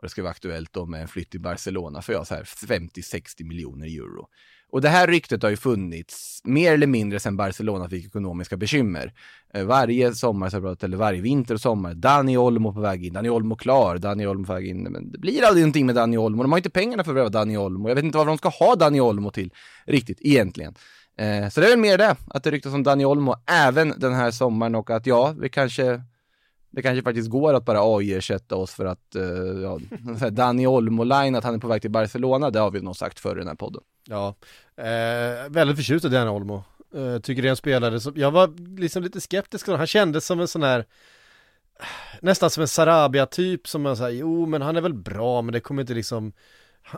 [0.07, 3.45] Det ska vara aktuellt då med en flytt till Barcelona för jag så här 50-60
[3.45, 4.29] miljoner euro.
[4.71, 9.13] Och det här ryktet har ju funnits mer eller mindre sedan Barcelona fick ekonomiska bekymmer.
[9.55, 13.57] Eh, varje sommar, eller varje vinter och sommar, Dani Olmo på väg in, Dani Olmo
[13.57, 14.83] klar, Dani Olmo på väg in.
[14.83, 16.43] Men det blir aldrig någonting med Dani Olmo.
[16.43, 17.89] De har inte pengarna för att värva Dani Olmo.
[17.89, 19.53] Jag vet inte vad de ska ha Dani Olmo till
[19.87, 20.75] riktigt, egentligen.
[21.19, 24.15] Eh, så det är väl mer det, att det ryktas om Dani Olmo även den
[24.15, 26.03] här sommaren och att ja, vi kanske
[26.77, 29.23] det kanske faktiskt går att bara AI-ersätta oss för att, eh,
[29.63, 29.79] ja,
[30.31, 33.37] Dani Olmo-line, att han är på väg till Barcelona, det har vi nog sagt förr
[33.37, 33.83] i den här podden.
[34.09, 34.35] Ja,
[34.77, 36.65] eh, väldigt förtjust i Dani Olmo.
[36.95, 40.41] Eh, Tycker det är en spelare som, jag var liksom lite skeptisk Han kändes som
[40.41, 40.85] en sån här
[42.21, 45.61] Nästan som en Sarabia-typ som man säger, jo men han är väl bra men det
[45.61, 46.33] kommer inte liksom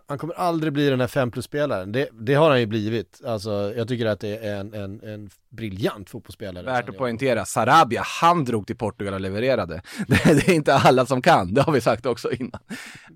[0.06, 3.72] han kommer aldrig bli den här 5 plus-spelaren, det, det har han ju blivit Alltså
[3.76, 8.44] jag tycker att det är en, en, en briljant fotbollsspelare Värt att poängtera, Sarabia, han
[8.44, 9.82] drog till Portugal och levererade.
[10.08, 12.60] Det, det är inte alla som kan, det har vi sagt också innan.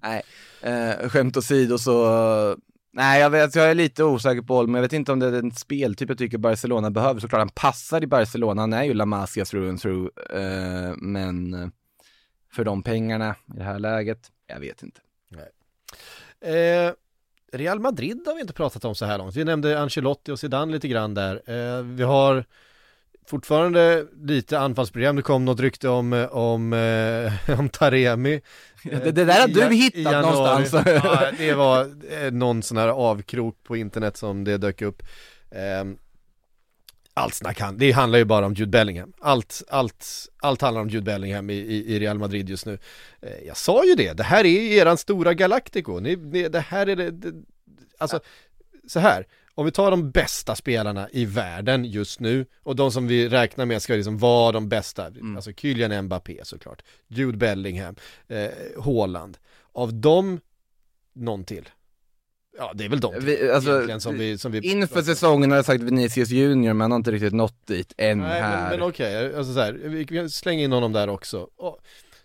[0.02, 0.22] Nej,
[0.60, 2.56] eh, skämt åsido så,
[2.92, 5.32] nej jag vet, jag är lite osäker på Olmo, jag vet inte om det är
[5.32, 7.20] en speltyp jag tycker Barcelona behöver.
[7.20, 11.54] Såklart han passar i Barcelona, han är ju La Masia through and through, eh, men
[11.54, 11.68] eh,
[12.52, 15.00] för de pengarna i det här läget, jag vet inte.
[16.44, 16.92] Eh,
[17.52, 19.36] Real Madrid har vi inte pratat om så här långt.
[19.36, 21.42] Vi nämnde Ancelotti och Zidane lite grann där.
[21.46, 22.44] Eh, vi har
[23.26, 25.16] fortfarande lite anfallsprogram.
[25.16, 28.40] Det kom något rykte om, eh, om, eh, om Taremi.
[28.82, 30.36] Det, det där har I- du hittat januari.
[30.36, 30.86] någonstans.
[31.04, 31.80] ja, det var
[32.22, 35.02] eh, någon sån här avkrok på internet som det dök upp.
[37.14, 39.12] Allt snack han, det handlar ju bara om Jude Bellingham.
[39.20, 40.06] Allt, allt,
[40.38, 42.78] allt handlar om Jude Bellingham i, i, i Real Madrid just nu.
[43.22, 46.00] Eh, jag sa ju det, det här är eran stora Galactico.
[46.00, 47.32] Ni, ni, det här är det, det
[47.98, 48.20] alltså
[48.86, 49.26] så här.
[49.54, 53.66] Om vi tar de bästa spelarna i världen just nu och de som vi räknar
[53.66, 57.96] med ska liksom vara de bästa, alltså Kylian Mbappé såklart, Jude Bellingham,
[58.28, 58.50] eh,
[58.84, 59.38] Haaland.
[59.72, 60.40] Av dem,
[61.12, 61.68] någon till.
[62.58, 65.64] Ja, det är väl de Vi, alltså, som vi, som vi Inför säsongen har jag
[65.64, 68.60] sagt Vinicius Junior, men han har inte riktigt nått dit än Nej, här.
[68.60, 71.48] men, men okej, alltså så här, vi slänga in honom där också.
[71.56, 71.80] Och,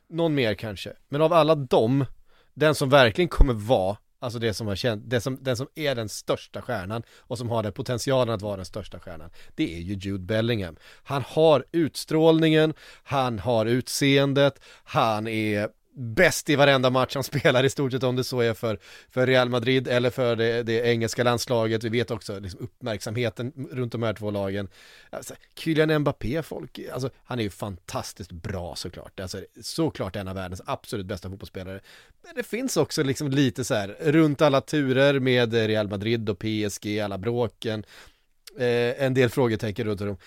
[0.10, 0.94] någon mer kanske.
[1.10, 2.06] Men av alla dem,
[2.54, 5.96] den som verkligen kommer vara, alltså det som har känt, det som, den som är
[5.96, 9.80] den största stjärnan och som har den potentialen att vara den största stjärnan, det är
[9.80, 10.76] ju Jude Bellingham.
[11.04, 12.74] Han har utstrålningen,
[13.04, 18.16] han har utseendet, han är bäst i varenda match han spelar i stort sett om
[18.16, 18.80] det så är för,
[19.10, 21.84] för Real Madrid eller för det, det engelska landslaget.
[21.84, 24.68] Vi vet också liksom, uppmärksamheten runt de här två lagen.
[25.10, 29.20] Alltså, Kylian Mbappé, folk, alltså, han är ju fantastiskt bra såklart.
[29.20, 31.80] Alltså, såklart en av världens absolut bästa fotbollsspelare.
[32.24, 36.40] Men det finns också liksom lite så här runt alla turer med Real Madrid och
[36.40, 37.84] PSG, alla bråken.
[38.60, 40.18] Eh, en del frågetecken runt om.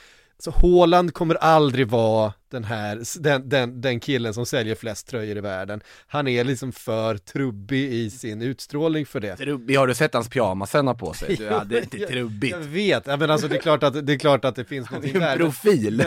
[0.40, 5.36] Så Haaland kommer aldrig vara den här, den, den, den killen som säljer flest tröjor
[5.36, 5.80] i världen.
[6.06, 9.36] Han är liksom för trubbig i sin utstrålning för det.
[9.36, 11.36] Trubbig, har du sett hans pyjamas han har på sig?
[11.36, 12.56] Du, ja, det är inte Jag trubbigt.
[12.56, 15.10] vet, ja, men alltså det är klart att det, är klart att det finns någonting
[15.10, 15.36] är en där.
[15.36, 16.04] profil.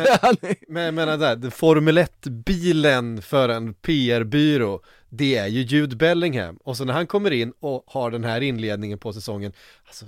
[0.68, 4.82] Men jag menar där, Formel 1-bilen för en PR-byrå,
[5.16, 6.58] det är ju Jude Bellingham.
[6.64, 9.54] Och så när han kommer in och har den här inledningen på säsongen,
[9.88, 10.06] alltså,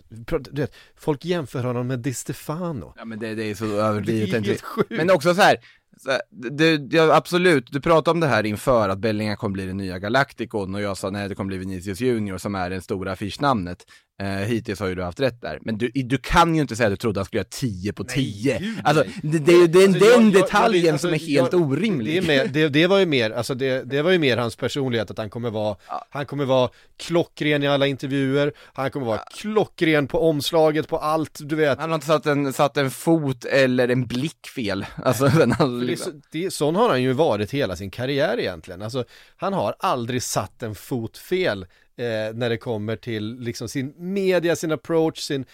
[0.51, 2.93] du vet, folk jämför honom med Di Stefano.
[2.97, 4.33] Ja men det, det är så Det är överdrivet.
[4.47, 4.89] inte- sjukt.
[4.91, 5.57] Men också så här,
[5.97, 9.65] så här det, ja, absolut, du pratade om det här inför att Bellingham kommer bli
[9.65, 12.81] den nya Galacticon och jag sa nej det kommer bli Vinicius Junior som är det
[12.81, 13.85] stora affischnamnet.
[14.21, 15.59] Eh, hittills har ju du haft rätt där.
[15.61, 18.03] Men du, du kan ju inte säga att du trodde han skulle göra 10 på
[18.03, 18.59] 10.
[18.59, 21.53] gud, Alltså det, det, är Alltså, den jag- jag- detaljen jag- alltså, som är helt
[21.53, 22.21] jag- orimlig.
[22.21, 25.11] Det, mer, det, det var ju mer, alltså det, det var ju mer hans personlighet
[25.11, 25.75] att han kommer vara,
[26.09, 31.39] han kommer vara klockren i alla intervjuer, han kommer vara klockren på omslaget, på allt,
[31.43, 31.79] du vet.
[31.79, 34.85] Han har inte satt en, satt en fot eller en blick fel.
[35.03, 38.81] Alltså, den är så- det, sån har han ju varit hela sin karriär egentligen.
[38.81, 39.03] Alltså,
[39.35, 41.65] han har aldrig satt en fot fel
[41.97, 45.45] eh, när det kommer till liksom sin media, sin approach, sin...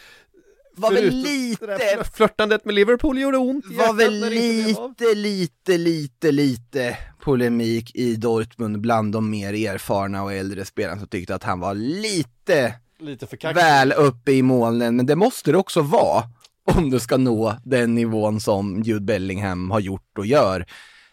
[0.75, 6.97] var väl lite, Flörtandet med Liverpool gjorde ont i var väl lite, lite, lite, lite
[7.21, 11.73] polemik i Dortmund bland de mer erfarna och äldre spelarna som tyckte att han var
[11.73, 16.23] lite Lite för väl uppe i molnen, men det måste det också vara
[16.63, 20.65] om du ska nå den nivån som Jude Bellingham har gjort och gör.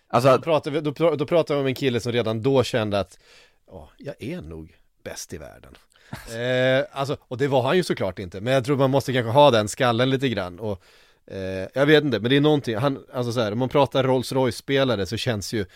[0.09, 3.01] Alltså, Då pratar, vi, då, då pratar vi om en kille som redan då kände
[3.01, 3.18] att
[3.66, 5.73] ja, jag är nog bäst i världen.
[6.13, 9.31] eh, alltså, och det var han ju såklart inte, men jag tror man måste kanske
[9.31, 10.83] ha den skallen lite grann och
[11.27, 14.05] eh, jag vet inte, men det är någonting, han, alltså så här, om man pratar
[14.05, 15.67] Rolls Royce-spelare så känns ju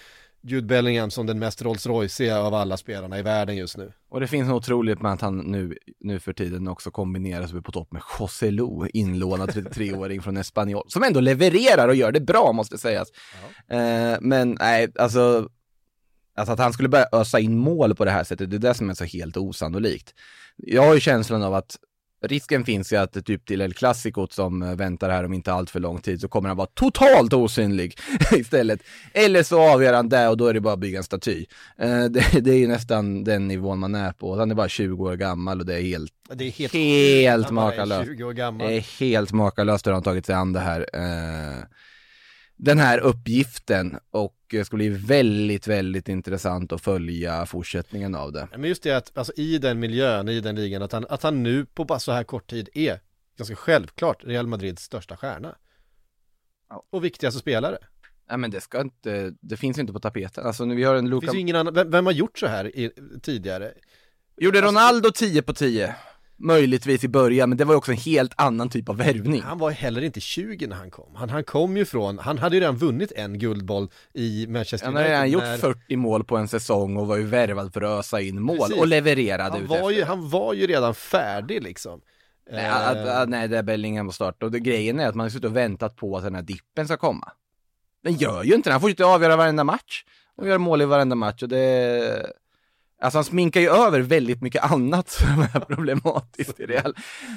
[0.44, 3.92] Jude Bellingham som den mest Rolls Royce av alla spelarna i världen just nu.
[4.08, 7.72] Och det finns något otroligt med att han nu, nu för tiden också kombineras på
[7.72, 12.52] topp med José Lu, inlånad 33-åring från Espanyol, som ändå levererar och gör det bra
[12.52, 13.08] måste sägas.
[13.68, 15.48] Eh, men nej, alltså,
[16.36, 18.74] alltså att han skulle börja ösa in mål på det här sättet, det är det
[18.74, 20.14] som är så helt osannolikt.
[20.56, 21.76] Jag har ju känslan av att
[22.22, 25.80] risken finns ju att typ till El Clasicot som väntar här om inte allt för
[25.80, 27.98] lång tid så kommer han vara totalt osynlig
[28.32, 28.80] istället.
[29.12, 31.46] Eller så avgör han det och då är det bara att bygga en staty.
[31.78, 34.36] Eh, det, är ju nästan den nivån man är på.
[34.36, 38.06] Han är bara 20 år gammal och det är helt, Det är helt, helt makalöst.
[38.06, 38.66] 20 år gammal.
[38.66, 40.86] Det är helt makalöst hur han tagit sig an det här.
[40.92, 41.64] Eh,
[42.56, 48.48] den här uppgiften och det ska bli väldigt, väldigt intressant att följa fortsättningen av det.
[48.50, 51.42] Men just det att, alltså i den miljön, i den ligan, att han, att han
[51.42, 53.00] nu på bara så här kort tid är
[53.38, 55.56] ganska självklart Real Madrids största stjärna.
[56.68, 56.86] Ja.
[56.90, 57.78] Och viktigaste spelare.
[58.28, 60.46] Nej men det ska inte, det finns inte på tapeten.
[60.46, 61.24] Alltså nu vi har en Det Luka...
[61.24, 62.90] finns ju ingen annan, vem, vem har gjort så här i,
[63.22, 63.72] tidigare?
[64.36, 65.94] Gjorde Ronaldo 10 på 10?
[66.42, 69.42] Möjligtvis i början, men det var ju också en helt annan typ av värvning.
[69.42, 71.14] Han var heller inte 20 när han kom.
[71.14, 74.96] Han, han kom ju från, han hade ju redan vunnit en guldboll i Manchester Han
[74.96, 77.98] har redan gjort när- 40 mål på en säsong och var ju värvad för att
[77.98, 78.78] ösa in mål Precis.
[78.80, 82.00] och levererade han var, ju, han var ju redan färdig liksom.
[82.50, 84.42] Nej, att, att, nej, det är Bellingham på start.
[84.42, 86.86] Och det, grejen är att man har suttit och väntat på att den här dippen
[86.86, 87.32] ska komma.
[88.04, 88.72] Den gör ju inte det.
[88.72, 90.04] Han får ju inte avgöra varenda match.
[90.36, 92.32] Och gör mål i varenda match och det...
[93.02, 96.94] Alltså han sminkar ju över väldigt mycket annat som är problematiskt i Real,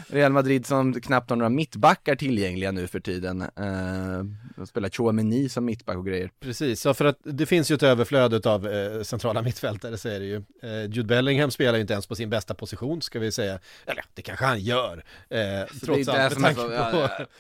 [0.07, 3.41] Real Madrid som knappt har några mittbackar tillgängliga nu för tiden.
[3.41, 4.23] Uh,
[4.55, 6.31] de spelar Chouameni som mittback och grejer.
[6.39, 10.19] Precis, så för att det finns ju ett överflöd av eh, centrala mittfältare så är
[10.19, 10.35] det ju.
[10.63, 13.59] Eh, Jude Bellingham spelar ju inte ens på sin bästa position ska vi säga.
[13.85, 15.03] Eller ja, det kanske han gör.
[15.29, 15.39] Eh,
[15.85, 17.25] trots allt med tanke ja, på.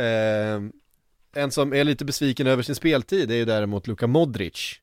[0.00, 0.60] Eh,
[1.34, 4.80] en som är lite besviken över sin speltid är ju däremot Luka Modric.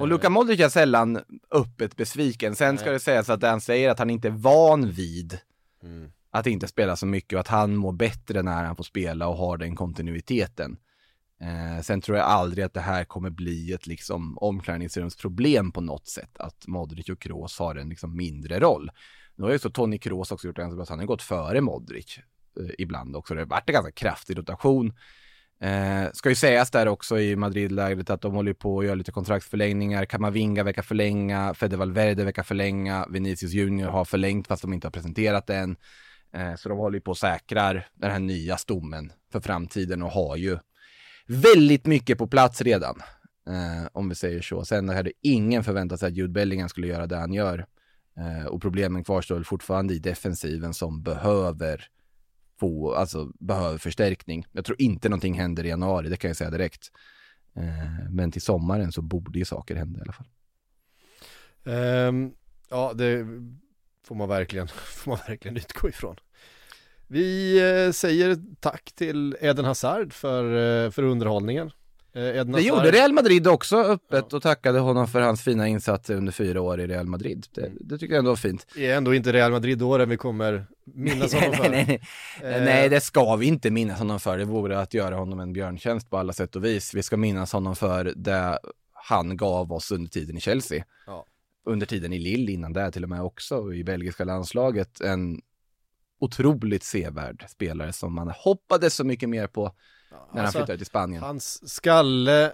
[0.00, 1.20] Och Luka Modric är sällan
[1.50, 2.56] öppet besviken.
[2.56, 5.38] Sen ska det sägas att han säger att han inte är van vid
[5.82, 6.12] Mm.
[6.30, 9.36] att inte spela så mycket och att han mår bättre när han får spela och
[9.36, 10.76] har den kontinuiteten.
[11.40, 16.06] Eh, sen tror jag aldrig att det här kommer bli ett liksom omklädningsrumsproblem på något
[16.06, 18.90] sätt, att Modric och Kroos har en liksom mindre roll.
[19.36, 22.18] Nu har ju så Toni Kroos också gjort det han har gått före Modric
[22.60, 23.34] eh, ibland också.
[23.34, 24.92] Det har varit en ganska kraftig rotation.
[25.60, 29.12] Eh, ska ju sägas där också i Madrid-lägret att de håller på att göra lite
[29.12, 30.04] kontraktsförlängningar.
[30.04, 34.92] Kamavinga verkar förlänga, Fede Valverde verkar förlänga, Vinicius Junior har förlängt fast de inte har
[34.92, 35.76] presenterat det än.
[36.32, 40.10] Eh, så de håller ju på och säkrar den här nya stommen för framtiden och
[40.10, 40.58] har ju
[41.26, 43.02] väldigt mycket på plats redan.
[43.48, 44.64] Eh, om vi säger så.
[44.64, 47.66] Sen hade ingen förväntat sig att Jude Bellingham skulle göra det han gör.
[48.16, 51.88] Eh, och problemen kvarstår fortfarande i defensiven som behöver
[52.60, 54.46] få, alltså behöver förstärkning.
[54.52, 56.90] Jag tror inte någonting händer i januari, det kan jag säga direkt.
[57.56, 60.26] Eh, men till sommaren så borde ju saker hända i alla fall.
[61.64, 62.34] Um,
[62.70, 63.26] ja, det
[64.04, 66.16] får man verkligen, får man verkligen utgå ifrån.
[67.06, 70.44] Vi eh, säger tack till Eden Hazard för,
[70.84, 71.70] eh, för underhållningen.
[72.14, 76.14] Eh, Eden Det gjorde Real Madrid också öppet och tackade honom för hans fina insatser
[76.14, 77.46] under fyra år i Real Madrid.
[77.54, 78.66] Det, det tycker jag ändå var fint.
[78.74, 81.70] Det är ändå inte Real Madrid-åren vi kommer minnas honom för.
[81.70, 82.00] nej, nej,
[82.42, 82.54] nej.
[82.54, 84.38] Eh, nej, det ska vi inte minnas honom för.
[84.38, 86.94] Det vore att göra honom en björntjänst på alla sätt och vis.
[86.94, 88.58] Vi ska minnas honom för det
[88.92, 90.84] han gav oss under tiden i Chelsea.
[91.06, 91.26] Ja.
[91.66, 95.00] Under tiden i Lille innan det till och med också, och i belgiska landslaget.
[95.00, 95.40] En
[96.20, 99.72] otroligt sevärd spelare som man hoppades så mycket mer på
[100.14, 101.22] när han alltså, flyttade till Spanien.
[101.22, 102.52] Hans skalle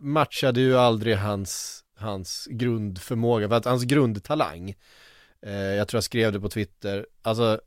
[0.00, 4.74] matchade ju aldrig hans, hans grundförmåga, för att hans grundtalang,
[5.42, 7.60] eh, jag tror jag skrev det på Twitter, alltså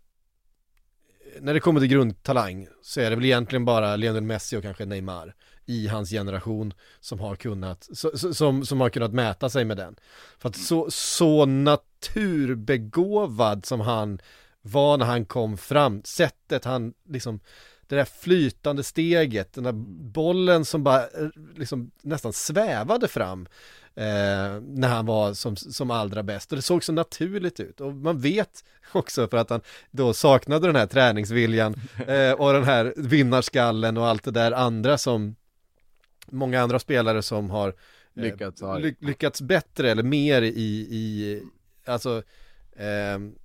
[1.42, 4.86] när det kommer till grundtalang så är det väl egentligen bara Lionel Messi och kanske
[4.86, 7.90] Neymar i hans generation som har kunnat,
[8.34, 9.96] som, som har kunnat mäta sig med den.
[10.40, 14.20] För att så, så naturbegåvad som han
[14.62, 17.40] var när han kom fram, sättet han liksom
[17.88, 19.72] det där flytande steget, den där
[20.14, 23.48] bollen som bara eh, liksom nästan svävade fram
[23.96, 26.52] eh, när han var som, som allra bäst.
[26.52, 27.82] Och det såg så naturligt ut.
[27.82, 29.62] Och man vet också för att han
[29.92, 31.76] då saknade den här träningsviljan
[32.08, 35.36] eh, och den här vinnarskallen och allt det där andra som
[36.26, 37.74] många andra spelare som har eh,
[38.24, 41.42] Lyckats ly- lyckats bättre eller mer i, i
[41.86, 42.24] alltså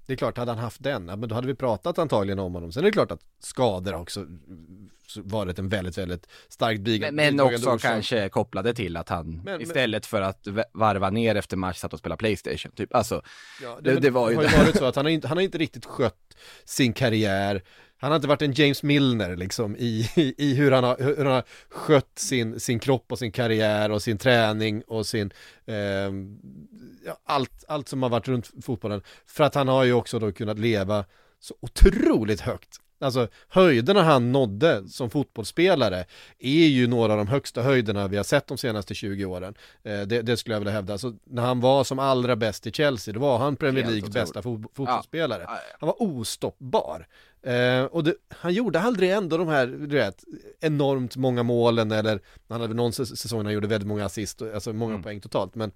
[0.07, 2.73] det är klart, hade han haft den, men då hade vi pratat antagligen om honom.
[2.73, 4.27] Sen är det klart att skador har också
[5.17, 7.81] varit en väldigt, väldigt starkt big- Men, men bidragande också orsak.
[7.93, 11.99] kanske kopplade till att han Men- istället för att varva ner efter match satt och
[11.99, 12.73] spelade Playstation.
[12.73, 12.95] Typ.
[12.95, 13.23] Alltså,
[13.63, 14.57] Ja, det- det var ju har ju det.
[14.59, 17.63] varit så att han har, inte, han har inte riktigt skött sin karriär
[17.99, 21.25] han har inte varit en James Milner liksom i, i, i hur, han har, hur
[21.25, 25.31] han har skött sin, sin kropp och sin karriär och sin träning och sin
[25.67, 25.77] eh,
[27.07, 29.03] ja, allt, allt som har varit runt fotbollen.
[29.27, 31.05] För att han har ju också då kunnat leva
[31.41, 32.81] så otroligt högt.
[33.01, 36.05] Alltså höjderna han nådde som fotbollsspelare
[36.39, 39.55] är ju några av de högsta höjderna vi har sett de senaste 20 åren.
[39.83, 40.93] Eh, det, det, skulle jag vilja hävda.
[40.93, 44.15] Alltså, när han var som allra bäst i Chelsea, då var han Premier Leagues otroligt.
[44.15, 45.43] bästa fo fotbollsspelare.
[45.47, 45.59] Ja.
[45.81, 47.07] Han var ostoppbar.
[47.43, 50.25] Eh, och det, han gjorde aldrig ändå de här, du vet,
[50.61, 54.43] enormt många målen eller han hade någon säs- säsong när han gjorde väldigt många assist,
[54.43, 55.03] och- alltså många Mm.
[55.03, 55.55] poäng totalt.
[55.55, 55.73] Men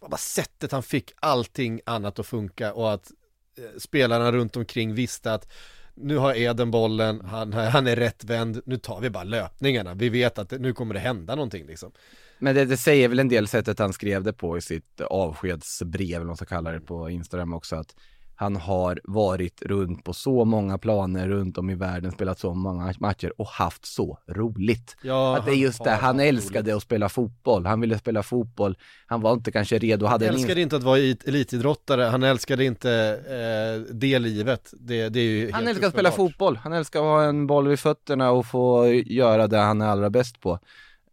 [0.00, 3.10] bara sättet han fick allting annat att funka och att
[3.58, 5.52] eh, spelarna runt omkring visste att
[5.96, 9.94] nu har Eden bollen, han, han är rättvänd, nu tar vi bara löpningarna.
[9.94, 11.92] Vi vet att det, nu kommer det hända någonting liksom.
[12.38, 16.08] Men det, det säger väl en del sättet han skrev det på i sitt avskedsbrev,
[16.08, 17.94] eller vad man ska kalla det på Instagram också, att
[18.36, 22.94] han har varit runt på så många planer runt om i världen, spelat så många
[22.98, 24.96] matcher och haft så roligt.
[25.02, 28.76] Ja, att det är just det, han älskade att spela fotboll, han ville spela fotboll,
[29.06, 32.64] han var inte kanske redo, hade Han en älskade inte att vara elitidrottare, han älskade
[32.64, 32.90] inte
[33.28, 34.74] eh, det livet.
[34.80, 37.68] Det, det är ju Han älskar att spela fotboll, han älskar att ha en boll
[37.68, 40.58] vid fötterna och få göra det han är allra bäst på.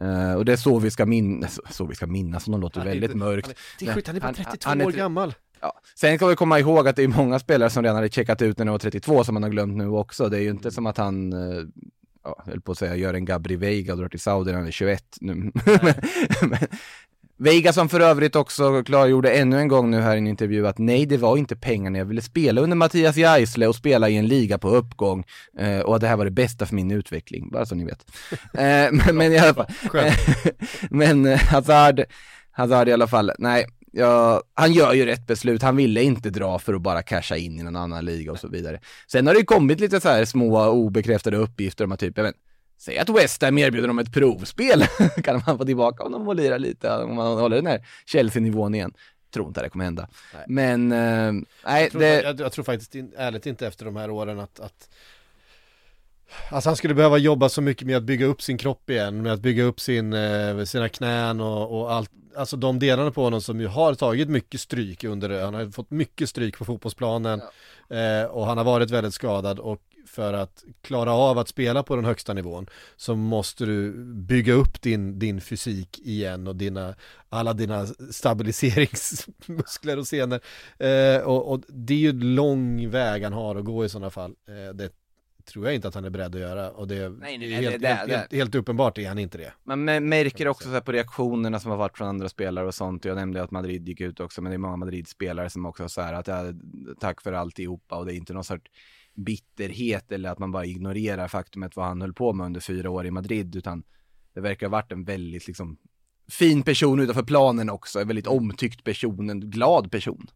[0.01, 2.87] Eh, och det är så vi ska minnas, så vi ska minnas, som låter Han
[2.87, 3.47] väldigt inte- mörkt.
[3.47, 5.33] Han är, det är skit, han är bara Han- 32 han är år gammal.
[5.61, 5.79] Ja.
[5.95, 8.57] Sen ska vi komma ihåg att det är många spelare som redan hade checkat ut
[8.57, 10.29] när de var 32 som man har glömt nu också.
[10.29, 11.63] Det är ju inte som att han, eh,
[12.23, 14.67] ja, höll på att säga, gör en Gabri Veiga och drar till Saudi när han
[14.67, 15.51] är 21 nu.
[17.41, 20.77] Veiga som för övrigt också klargjorde ännu en gång nu här i en intervju att
[20.77, 24.27] nej, det var inte pengarna jag ville spela under Mattias Geisle och spela i en
[24.27, 25.23] liga på uppgång
[25.57, 28.05] eh, och att det här var det bästa för min utveckling, bara så ni vet.
[28.53, 29.67] Eh, men, men i alla fall,
[30.89, 32.03] men eh, Hazard,
[32.51, 36.59] Hazard i alla fall, nej, ja, han gör ju rätt beslut, han ville inte dra
[36.59, 38.79] för att bara casha in i någon annan liga och så vidare.
[39.07, 42.35] Sen har det kommit lite så små obekräftade uppgifter om att typ, jag vet,
[42.77, 44.83] säg att West Ham erbjuder dem ett provspel,
[45.23, 48.93] kan man få tillbaka honom och lira lite, om man håller den här Chelsea-nivån igen.
[49.33, 50.07] Tror inte det kommer hända.
[50.33, 50.43] Nej.
[50.47, 54.09] Men, eh, nej, Jag tror, det, jag, jag tror faktiskt ärligt inte efter de här
[54.09, 54.89] åren att, att
[56.49, 59.33] Alltså han skulle behöva jobba så mycket med att bygga upp sin kropp igen, med
[59.33, 62.11] att bygga upp sin, eh, sina knän och, och allt.
[62.35, 65.91] Alltså de delarna på honom som ju har tagit mycket stryk under, han har fått
[65.91, 67.41] mycket stryk på fotbollsplanen
[67.89, 71.95] eh, Och han har varit väldigt skadad och för att klara av att spela på
[71.95, 72.67] den högsta nivån
[72.97, 76.95] Så måste du bygga upp din, din fysik igen och dina,
[77.29, 80.39] alla dina stabiliseringsmuskler och senor.
[80.79, 84.35] Eh, och, och det är ju lång väg han har att gå i sådana fall.
[84.47, 84.89] Eh, Det
[85.41, 87.87] tror jag inte att han är beredd att göra och det, Nej, nej, helt, det-
[88.07, 90.91] det- helt, helt uppenbart är han inte det Man mä- märker också så här på
[90.91, 93.05] reaktionerna som har varit från andra spelare och sånt.
[93.05, 96.01] Jag nämnde att Madrid gick ut också, men det är många Madrid-spelare som också så
[96.01, 96.43] här att ja,
[96.99, 98.71] tack för alltihopa och det är inte någon sorts
[99.15, 103.05] bitterhet eller att man bara ignorerar faktumet vad han höll på med under fyra år
[103.05, 103.83] i Madrid, utan
[104.33, 105.77] det verkar ha varit en väldigt liksom
[106.31, 110.27] fin person utanför planen också, en väldigt omtyckt person, en glad person.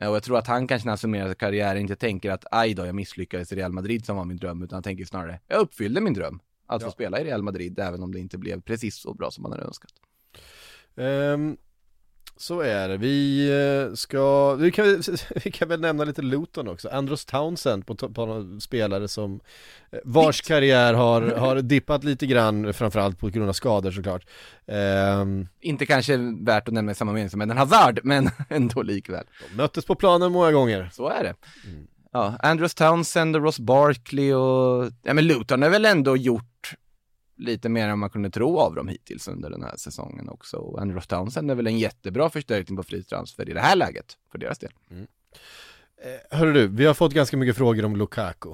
[0.00, 2.74] Eh, Och jag tror att han kanske när han summerar karriären inte tänker att aj
[2.74, 5.60] då, jag misslyckades i Real Madrid som var min dröm, utan han tänker snarare, jag
[5.60, 6.40] uppfyllde min dröm.
[6.66, 6.92] Att få Ja.
[6.92, 9.64] spela i Real Madrid, även om det inte blev precis så bra som man hade
[9.64, 9.92] önskat.
[10.96, 11.56] Ehm,
[12.40, 15.02] Så är det, vi eh, ska, vi kan,
[15.44, 19.40] vi kan väl nämna lite Luton också, Andros Townsend på, på spelare som
[19.90, 24.26] eh, Vars karriär har, har dippat lite grann, framförallt på grund av skador såklart.
[24.66, 29.24] Ehm, Inte kanske värt att nämna i samma mening som Eden Hazard, men ändå likväl.
[29.50, 30.90] De möttes på planen många gånger.
[30.92, 31.34] Så är det.
[32.12, 36.74] Ja, Andros Townsend och Ross Barkley och, ja men Luton har väl ändå gjort
[37.38, 40.56] lite mer än man kunde tro av dem hittills under den här säsongen också.
[40.56, 44.16] Och Andros Townsend är väl en jättebra förstärkning på fri transfer i det här läget,
[44.32, 44.70] för deras del.
[44.90, 48.50] Eh, Hörru du, vi har fått ganska mycket frågor om Lukaku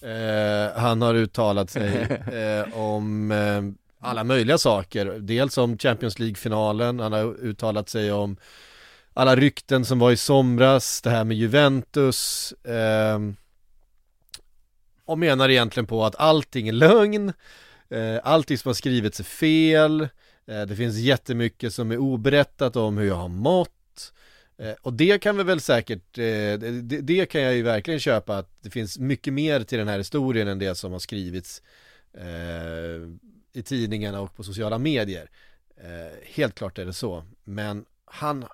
[0.00, 2.02] eh, Han har uttalat sig
[2.32, 3.62] eh, om eh,
[4.00, 8.36] alla möjliga saker Dels om Champions League-finalen, han har uttalat sig om
[9.12, 13.18] alla rykten som var i somras, det här med Juventus eh,
[15.04, 17.32] Och menar egentligen på att allting är lögn
[17.88, 20.00] eh, Allting som har skrivits är fel
[20.46, 23.70] eh, Det finns jättemycket som är oberättat om hur jag har mått
[24.58, 28.38] Eh, Och det kan vi väl säkert, eh, det, det kan jag ju verkligen köpa
[28.38, 31.62] att det finns mycket mer till den här historien än det som har skrivits
[32.12, 33.08] eh,
[33.52, 35.30] i tidningarna och på sociala medier.
[35.76, 38.44] Eh, helt klart är det så, men han,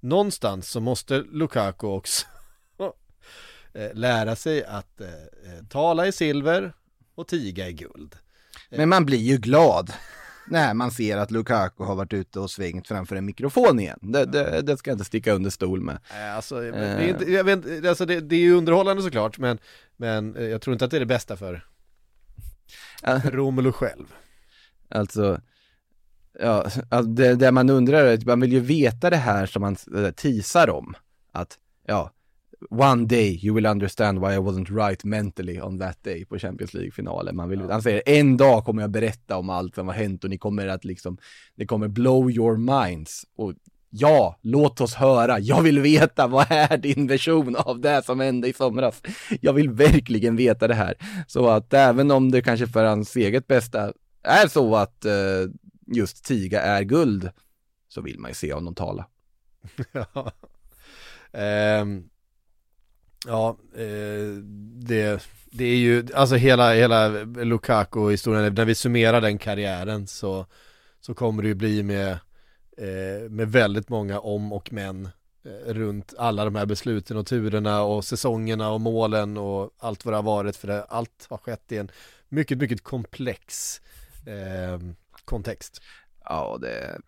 [0.00, 2.26] någonstans så måste Lukaku också
[3.72, 5.08] eh, lära sig att eh,
[5.68, 6.72] tala i silver
[7.14, 8.16] och tiga i guld.
[8.68, 9.92] Men man blir ju glad.
[10.50, 13.98] när man ser att Lukaku har varit ute och svängt framför en mikrofon igen.
[14.02, 15.98] Det, det, det ska jag inte sticka under stol med.
[16.36, 19.58] Alltså, det, är inte, jag vet, alltså det, det är ju underhållande såklart men,
[19.96, 21.66] men eh, jag tror inte att det är det bästa för.
[23.24, 24.14] Romelu själv.
[24.88, 25.40] Alltså,
[26.40, 29.62] ja, alltså det, det man undrar är, att man vill ju veta det här som
[29.62, 30.94] man äh, teasar om.
[31.32, 32.12] Att, ja,
[32.70, 36.74] one day you will understand why I wasn't right mentally on that day på Champions
[36.74, 37.36] League-finalen.
[37.36, 40.30] Man vill, Han säger, en dag kommer jag berätta om allt som har hänt och
[40.30, 41.18] ni kommer att liksom,
[41.54, 43.26] det kommer blow your minds.
[43.36, 43.52] Och
[43.90, 48.48] ja, låt oss höra, jag vill veta, vad är din version av det som hände
[48.48, 49.02] i somras?
[49.40, 50.94] Jag vill verkligen veta det här.
[51.26, 53.92] Så att även om det kanske för hans eget bästa
[54.22, 55.12] är så att eh,
[55.86, 57.30] just Tiga är guld,
[57.88, 59.06] så vill man ju se honom tala.
[59.92, 60.32] Ja.
[61.32, 62.04] Ehm,
[63.26, 64.42] ja, eh,
[64.74, 70.46] det, det är ju, alltså hela, hela Lukaku-historien, när vi summerar den karriären så,
[71.00, 72.10] så kommer det ju bli med,
[72.76, 75.08] eh, med väldigt många om och men
[75.44, 80.12] eh, runt alla de här besluten och turerna och säsongerna och målen och allt vad
[80.12, 81.90] det har varit för det, allt har skett i en
[82.28, 83.80] mycket, mycket komplex
[84.26, 84.80] eh,
[85.24, 85.82] kontext.
[86.24, 86.98] Ja, det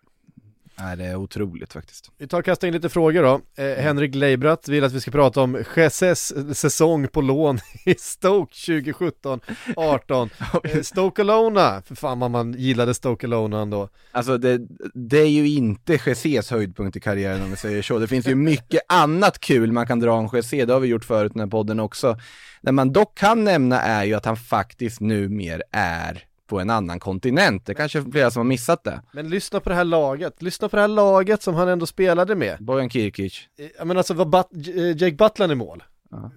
[0.81, 2.11] är, det är otroligt faktiskt.
[2.17, 3.63] Vi tar och kastar in lite frågor då.
[3.63, 8.53] Eh, Henrik Leibrat vill att vi ska prata om Jesus säsong på lån i Stoke
[8.53, 10.29] 2017-18.
[10.63, 13.89] Eh, Stoke Alona, för fan vad man gillade Stoke Alona ändå.
[14.11, 14.61] Alltså det,
[14.93, 17.99] det är ju inte Jesés höjdpunkt i karriären om vi säger så.
[17.99, 21.05] Det finns ju mycket annat kul man kan dra om Jesse, det har vi gjort
[21.05, 22.17] förut i den här podden också.
[22.61, 26.99] Det man dock kan nämna är ju att han faktiskt numera är på en annan
[26.99, 27.65] kontinent.
[27.65, 29.01] Det kanske är flera som har missat det.
[29.11, 32.35] Men lyssna på det här laget, lyssna på det här laget som han ändå spelade
[32.35, 32.57] med.
[32.59, 33.39] Bojan Kirkic.
[33.59, 35.83] Eh, Jag menar alltså var But- eh, Jake Butland i mål?
[36.11, 36.31] Ja.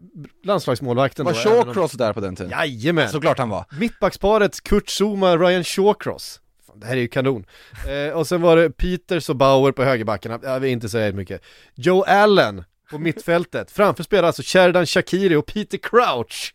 [0.44, 2.50] Landslagsmålvakten Var då, om- Shawcross där på den tiden?
[2.50, 3.08] Jajamän!
[3.08, 3.64] Såklart han var.
[3.80, 6.40] Mittbacksparet Kurt Zuma, Ryan Shawcross.
[6.76, 7.46] Det här är ju kanon.
[7.88, 11.42] Eh, och sen var det Peters och Bauer på högerbackarna, jag vill inte säga mycket.
[11.74, 16.54] Joe Allen på mittfältet, framför spelar alltså Sheridan Shakiri och Peter Crouch.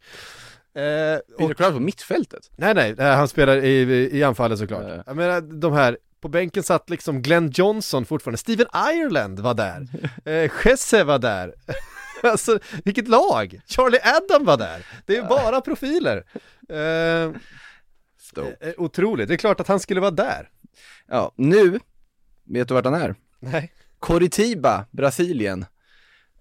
[0.79, 2.51] Eh, Peter och, Crouch på mittfältet?
[2.55, 4.83] nej nej, eh, han spelar i, i anfallet såklart.
[4.87, 5.03] Ja.
[5.05, 9.87] Jag menar de här, på bänken satt liksom Glenn Johnson fortfarande, Steven Ireland var där,
[10.25, 11.53] eh, Jesse var där.
[12.23, 13.61] alltså vilket lag!
[13.67, 14.85] Charlie Adam var där.
[15.05, 16.23] Det är ju bara profiler.
[16.69, 17.31] Eh,
[18.19, 18.55] Stoke.
[18.59, 20.49] Eh, Otroligt, det är klart att han skulle vara där.
[21.07, 21.79] Ja, nu,
[22.43, 23.15] vet du vart han är?
[23.39, 23.73] Nej.
[23.99, 25.65] Coritiba, Brasilien.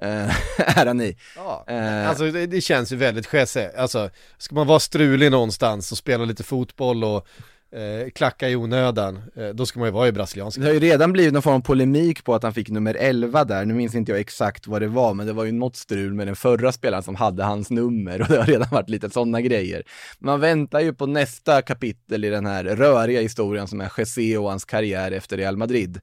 [0.02, 0.30] Eh,
[0.78, 1.16] är han i.
[1.36, 1.64] Ja.
[1.68, 5.98] Eh, Alltså det, det känns ju väldigt Jesse, alltså ska man vara strulig någonstans och
[5.98, 7.26] spela lite fotboll och
[7.72, 10.60] eh, klacka i onödan, eh, då ska man ju vara i brasilianska.
[10.60, 13.44] Det har ju redan blivit någon form av polemik på att han fick nummer 11
[13.44, 16.14] där, nu minns inte jag exakt vad det var, men det var ju något strul
[16.14, 19.40] med den förra spelaren som hade hans nummer och det har redan varit lite sådana
[19.40, 19.82] grejer.
[20.18, 24.48] Man väntar ju på nästa kapitel i den här röriga historien som är Jesse och
[24.48, 26.00] hans karriär efter Real Madrid.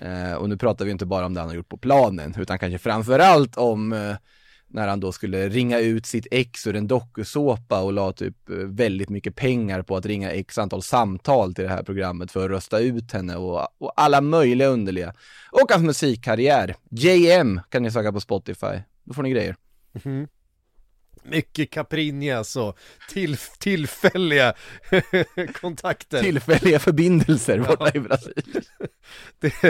[0.00, 2.58] Eh, och nu pratar vi inte bara om det han har gjort på planen, utan
[2.58, 4.16] kanske framförallt om eh,
[4.72, 8.56] när han då skulle ringa ut sitt ex ur en dokusåpa och la typ eh,
[8.56, 12.50] väldigt mycket pengar på att ringa x antal samtal till det här programmet för att
[12.50, 15.14] rösta ut henne och, och alla möjliga underliga.
[15.50, 16.76] Och hans musikkarriär.
[16.90, 18.80] JM kan ni söka på Spotify.
[19.04, 19.56] Då får ni grejer.
[21.24, 24.54] Mycket Caprinas och till, tillfälliga
[25.60, 26.22] kontakter.
[26.22, 28.64] Tillfälliga förbindelser borta i Brasilien.
[29.40, 29.64] det,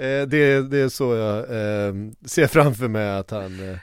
[0.00, 1.94] eh, det, det är så jag eh,
[2.26, 3.78] ser framför mig att han,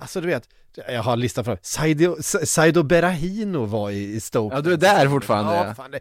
[0.00, 0.48] alltså du vet,
[0.88, 4.56] jag har listan fram, Saido, Saido Berahino var i, i Stoke.
[4.56, 5.54] Ja, du är där fortfarande.
[5.54, 6.00] Ja, fan det.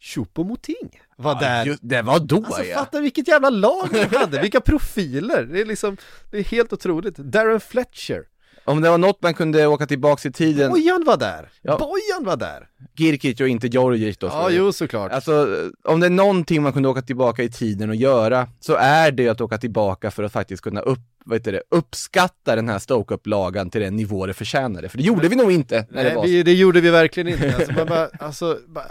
[0.00, 1.66] Choupo-Moting var där.
[1.66, 2.78] Just, det var då Alltså ja.
[2.78, 5.42] fatta vilket jävla lag de hade, vilka profiler!
[5.42, 5.96] Det är liksom,
[6.30, 7.16] det är helt otroligt.
[7.16, 8.24] Darren Fletcher,
[8.64, 11.48] Om det var något man kunde åka tillbaks i tiden, Bojan var där!
[11.62, 11.78] Ja.
[11.78, 12.68] Bojan var där!
[12.96, 14.26] Girkic och inte Djordjic då.
[14.26, 15.12] Ja, jo såklart.
[15.12, 15.48] Alltså,
[15.84, 19.28] om det är någonting man kunde åka tillbaka i tiden och göra, så är det
[19.28, 23.70] att åka tillbaka för att faktiskt kunna upp, vad heter det, uppskatta den här Stoke-upplagan
[23.70, 24.88] till den nivå det förtjänade.
[24.88, 27.28] För det gjorde vi nog inte när det Nej, var vi, det gjorde vi verkligen
[27.28, 27.56] inte.
[27.56, 28.86] Alltså, bara, alltså, bara,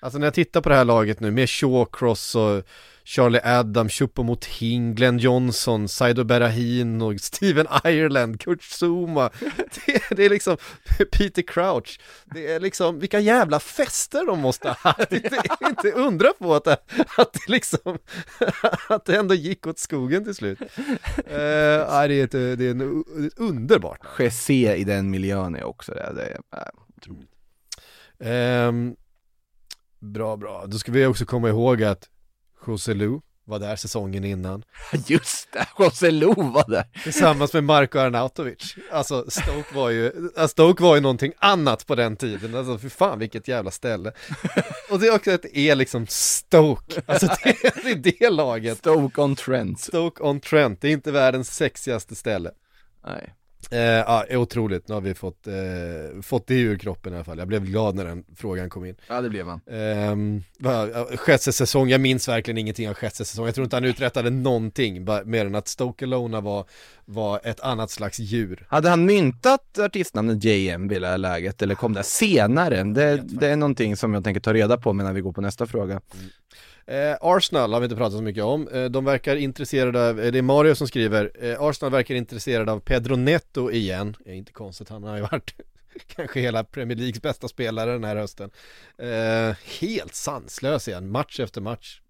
[0.00, 2.62] alltså när jag tittar på det här laget nu med Shawcross och
[3.06, 9.30] Charlie Adam, Choupo-Moting, Glenn Johnson, Saido Berahino, och Steven Ireland, Kurt Zuma.
[9.86, 10.56] Det, det är liksom
[11.12, 12.00] Peter Crouch.
[12.24, 15.10] Det är liksom, vilka jävla fester de måste ha haft.
[15.10, 16.76] Det är inte undra på att det,
[17.16, 17.98] att det liksom,
[18.88, 20.60] att det ändå gick åt skogen till slut.
[20.60, 20.66] Uh,
[21.26, 23.04] det, är ett, det är en,
[23.36, 26.12] underbart Jesse i den miljön är också det.
[26.14, 27.30] det är, otroligt.
[28.20, 28.96] Ehm,
[30.00, 30.66] bra, bra.
[30.66, 32.08] Då ska vi också komma ihåg att
[32.66, 34.64] José Lu var där säsongen innan.
[35.06, 36.84] Just det, José Lo var där.
[37.02, 38.76] Tillsammans med Marko Arnautovic.
[38.92, 42.54] Alltså Stoke var ju, alltså, Stoke var ju någonting annat på den tiden.
[42.54, 44.12] Alltså för fan vilket jävla ställe.
[44.90, 47.02] Och det är också att det är liksom Stoke.
[47.06, 48.78] Alltså det är, det är det laget.
[48.78, 49.80] Stoke on Trent.
[49.80, 52.50] Stoke on Trent, det är inte världens sexigaste ställe.
[53.06, 53.34] Nej.
[53.70, 57.24] Eh, ja, är otroligt, nu har vi fått, eh, fått det ur kroppen i alla
[57.24, 57.38] fall.
[57.38, 58.96] Jag blev glad när den frågan kom in.
[59.08, 59.60] Ja det blev man.
[61.16, 63.46] Schetses säsong, jag minns verkligen ingenting av Schetses säsong.
[63.46, 66.64] Jag tror inte han uträttade någonting, mer än att Stoke Alona var,
[67.04, 68.66] var ett annat slags djur.
[68.68, 72.84] Hade han myntat artistnamnet JM vid det här läget eller kom det senare?
[72.84, 75.66] Det, det är någonting som jag tänker ta reda på när vi går på nästa
[75.66, 76.00] fråga.
[76.86, 78.68] Eh, Arsenal har vi inte pratat så mycket om.
[78.68, 82.72] Eh, de verkar intresserade av, eh, det är Mario som skriver, eh, Arsenal verkar intresserade
[82.72, 84.16] av Pedro Neto igen.
[84.24, 85.54] Det är inte konstigt, han har ju varit
[86.06, 88.50] kanske hela Premier Leagues bästa spelare den här hösten.
[88.98, 92.00] Eh, helt sanslös igen, match efter match.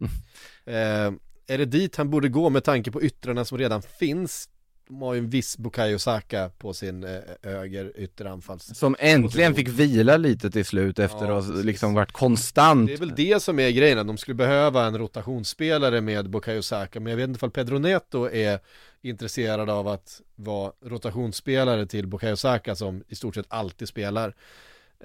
[0.67, 1.13] Eh,
[1.47, 4.49] är det dit han borde gå med tanke på yttrarna som redan finns?
[4.89, 8.79] De har ju en viss Bukayo Saka på sin eh, höger ytteranfalls.
[8.79, 12.87] Som äntligen fick vila lite till slut efter Ja, att ha liksom varit konstant.
[12.87, 16.63] Det är väl det som är grejen, att de skulle behöva en rotationsspelare med Bukayo
[16.63, 18.61] Saka, men jag vet inte ifall Pedro Neto är
[19.03, 24.35] intresserad av att vara rotationsspelare till Bukayo Saka som i stort sett alltid spelar.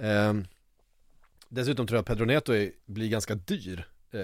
[0.00, 0.46] Ehm,
[1.48, 4.20] dessutom tror jag Pedro Neto är, blir ganska dyr eh,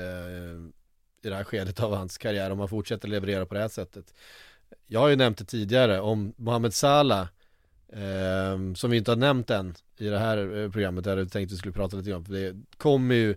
[1.23, 4.15] i det här skedet av hans karriär om han fortsätter leverera på det här sättet.
[4.87, 7.29] Jag har ju nämnt det tidigare om Mohamed Salah
[7.89, 11.55] eh, som vi inte har nämnt än i det här eh, programmet där jag tänkte
[11.55, 12.25] vi skulle prata lite om.
[12.25, 13.37] För det kommer ju,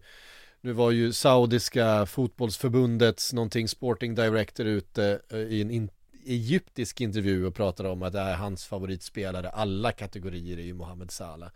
[0.62, 5.90] nu var ju saudiska fotbollsförbundets någonting sporting director ute eh, i en in,
[6.26, 11.12] egyptisk intervju och pratade om att det är hans favoritspelare, alla kategorier är ju Mohamed
[11.12, 11.50] Salah.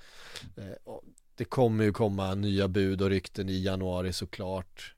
[0.57, 1.03] Eh, och
[1.35, 4.95] det kommer ju komma nya bud och rykten i januari såklart.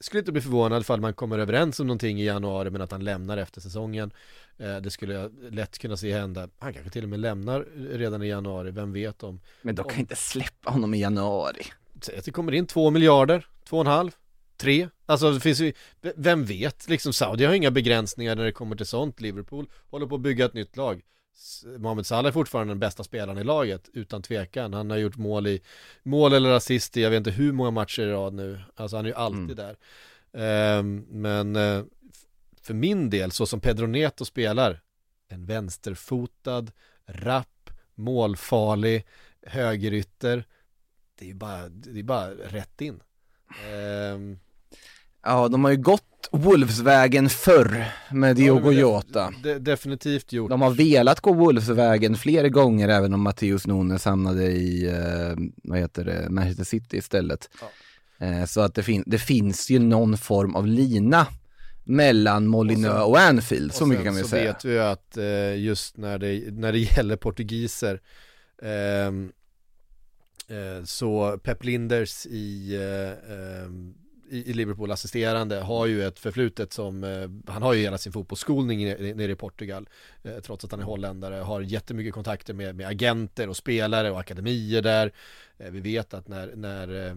[0.00, 3.04] Skulle inte bli förvånad ifall man kommer överens om någonting i januari men att han
[3.04, 4.10] lämnar efter säsongen.
[4.58, 6.48] Eh, Det skulle jag lätt kunna se hända.
[6.58, 9.40] Han kanske till och med lämnar redan i januari, vem vet om.
[9.62, 11.62] Men de kan inte släppa honom i januari.
[12.00, 14.10] Säg att det kommer in två miljarder, två och en halv,
[14.56, 14.88] tre.
[15.06, 15.72] Alltså det finns ju,
[16.16, 19.20] vem vet, liksom Saudi har inga begränsningar när det kommer till sånt.
[19.20, 21.02] Liverpool håller på att bygga ett nytt lag.
[21.78, 24.72] Mohamed Salah är fortfarande den bästa spelaren i laget, utan tvekan.
[24.72, 25.60] Han har gjort mål i,
[26.02, 28.60] mål eller assist i, jag vet inte hur många matcher i rad nu.
[28.74, 29.76] Alltså han är ju alltid där.
[30.32, 31.84] Ehm, men f-
[32.62, 34.80] för min del, så som Pedro Neto spelar,
[35.28, 36.66] en vänsterfotad,
[37.06, 39.06] rapp, målfarlig,
[39.42, 40.44] högerytter,
[41.18, 43.00] det är ju bara, det är bara rätt in.
[43.72, 44.38] Ehm,
[45.22, 49.32] Ja, de har ju gått Wolves-vägen förr med Diogo ja, Jota.
[49.42, 50.50] de, definitivt gjort.
[50.50, 55.78] De har velat gå Wolves-vägen flera gånger även om Matteus Nunes hamnade i, eh, vad
[55.78, 57.50] heter det, Manchester City istället.
[58.18, 61.26] Eh, så att det, fin- det finns ju någon form av lina
[61.84, 64.52] mellan Molineux och, Och sen- Anfield, så Och mycket kan vi så säga.
[64.52, 68.00] vet vi ju att eh, just när det, när det gäller portugiser
[68.62, 69.32] ehm,
[70.48, 73.32] eh, så Pep Linders i, eh,
[73.64, 73.94] ehm,
[74.30, 78.84] i, Liverpool assisterande har ju ett förflutet som, eh, han har ju hela sin fotbollsskolning
[78.84, 79.88] nere, i Portugal
[80.22, 84.20] eh, trots att han är holländare, har jättemycket kontakter med, med agenter och spelare och
[84.20, 85.12] akademier där.
[85.58, 87.16] Eh, vi vet att när, när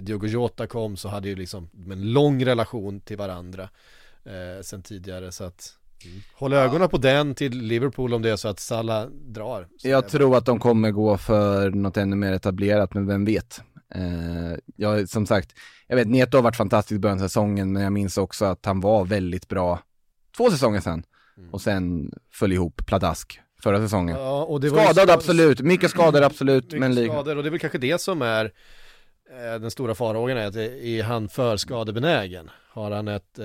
[0.00, 3.68] Diogo Jota kom så hade ju liksom en lång relation till varandra
[4.62, 5.76] sen tidigare så att
[6.34, 9.68] Håll ögonen på den till Liverpool om det är så att Salah drar.
[9.76, 13.62] Så Jag tror att de kommer gå för något ännu mer etablerat, men vem vet?
[13.94, 15.54] Eh, jag, som sagt,
[15.86, 18.66] jag vet Neto har varit fantastisk i början av säsongen, men jag minns också att
[18.66, 19.80] han var väldigt bra
[20.36, 21.02] två säsonger sedan.
[21.52, 24.16] Och sen föll ihop pladask förra säsongen.
[24.16, 27.60] Ja, Skadad skad- absolut, mycket skador absolut, mycket men lik- skador och det är väl
[27.60, 28.44] kanske det som är
[29.30, 32.50] eh, den stora farhågan är att det- är han för skadebenägen?
[32.72, 33.44] Har han ett, eh,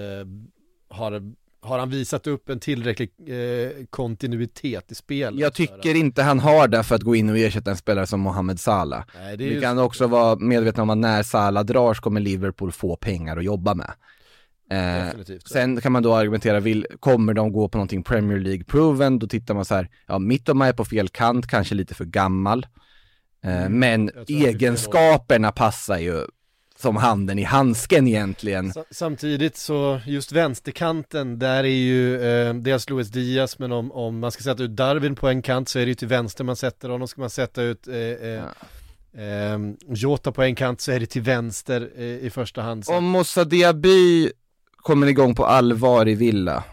[0.90, 1.34] har,
[1.66, 5.40] har han visat upp en tillräcklig eh, kontinuitet i spelet?
[5.40, 8.20] jag tycker inte han har det för att gå in och ersätta en spelare som
[8.20, 9.04] Mohamed Salah.
[9.20, 12.72] Nej, det Vi kan också vara medvetna om att när Salah drar så kommer Liverpool
[12.72, 13.92] få pengar att jobba med.
[14.72, 15.08] Eh,
[15.46, 19.20] sen kan man då argumentera, vill, kommer de gå på någonting Premier League-proven?
[19.20, 22.66] Då tittar man så här, ja Mittoma är på fel kant, kanske lite för gammal.
[23.44, 24.24] Eh, men Mm.
[24.28, 26.26] det fel egenskaperna passar ju
[26.78, 28.74] som handen i handsken egentligen.
[28.74, 34.20] Sa- Samtidigt så just vänsterkanten där är ju eh, dels Luis Diaz men om, om
[34.20, 36.56] man ska sätta ut Darwin på en kant så är det ju till vänster man
[36.56, 37.08] sätter honom.
[37.08, 38.44] Ska man sätta ut eh, eh,
[39.26, 42.84] eh, Jota på en kant så är det till vänster eh, i första hand.
[42.88, 44.30] Om Moussa Diaby
[44.76, 46.64] kommer igång på allvar i Villa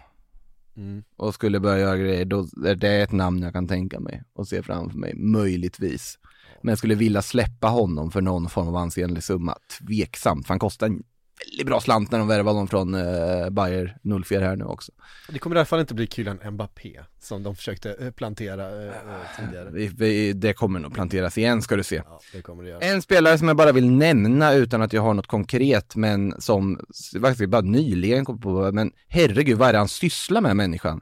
[0.76, 1.03] Mm.
[1.16, 4.48] och skulle börja göra grejer, då är det ett namn jag kan tänka mig och
[4.48, 6.18] se framför mig, möjligtvis.
[6.62, 10.58] Men jag skulle vilja släppa honom för någon form av ansenlig summa, tveksamt, för han
[10.58, 11.02] kostar en
[11.46, 14.92] väldigt bra slant när de värvade honom från eh, Bayer 04 här nu också.
[15.28, 18.88] Det kommer i alla fall inte bli Kylian Mbappé som de försökte eh, plantera eh,
[18.88, 18.94] eh,
[19.40, 19.70] tidigare.
[19.70, 22.02] Vi, vi, det kommer nog planteras igen ska du se.
[22.34, 22.80] Ja.
[22.80, 26.80] En spelare som jag bara vill nämna utan att jag har något konkret, men som
[27.20, 31.00] faktiskt bara nyligen kom på, men herregud vad är det han sysslar med människan?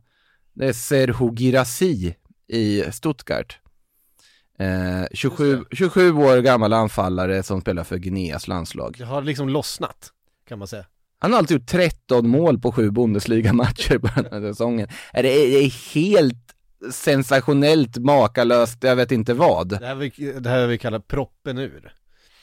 [0.55, 2.15] Det är Serhu Girassi
[2.49, 3.59] i Stuttgart.
[4.61, 8.95] Eh, 27, 27 år gammal anfallare som spelar för Guineas landslag.
[8.99, 10.13] Det har liksom lossnat,
[10.49, 10.85] kan man säga.
[11.19, 14.89] Han har alltid gjort 13 mål på sju Bundesliga-matcher på den här säsongen.
[15.13, 16.55] Det är, det är helt
[16.93, 19.69] sensationellt makalöst, jag vet inte vad.
[19.69, 21.95] Det här vi, det här vi kallar proppen ur.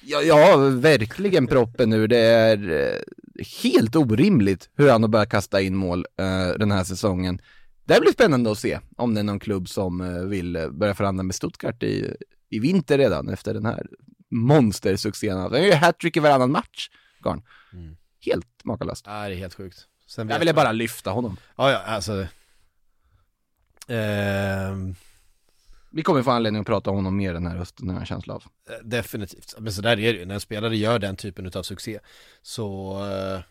[0.02, 2.08] Ja, ja, verkligen proppen ur.
[2.08, 3.02] Det är eh,
[3.64, 7.42] helt orimligt hur han har börjat kasta in mål eh, den här säsongen.
[7.88, 10.96] Det blir spännande att se om det är någon klubb som eh, vill eh, börja
[10.96, 12.16] förhandla med Stuttgart i,
[12.50, 13.88] i vinter redan efter den här
[14.30, 15.38] monstersuccén.
[15.38, 16.90] Han gör ju hattrick i varannan match,
[17.24, 17.42] Garn.
[17.74, 17.98] Mm.
[18.20, 19.06] Helt makalöst.
[19.08, 19.88] Ja, det är helt sjukt.
[20.08, 21.38] Sen Jag ville bara lyfta honom.
[21.56, 22.28] Ja, ja, alltså.
[23.88, 24.96] Ehm,
[25.90, 28.34] Vi kommer få anledning att prata om honom mer den här hösten, har jag känsla
[28.34, 28.44] av.
[28.70, 31.64] Eh, Definitivt, men så där är det ju, när en spelare gör den typen av
[31.64, 32.00] succé
[32.42, 33.42] så eh,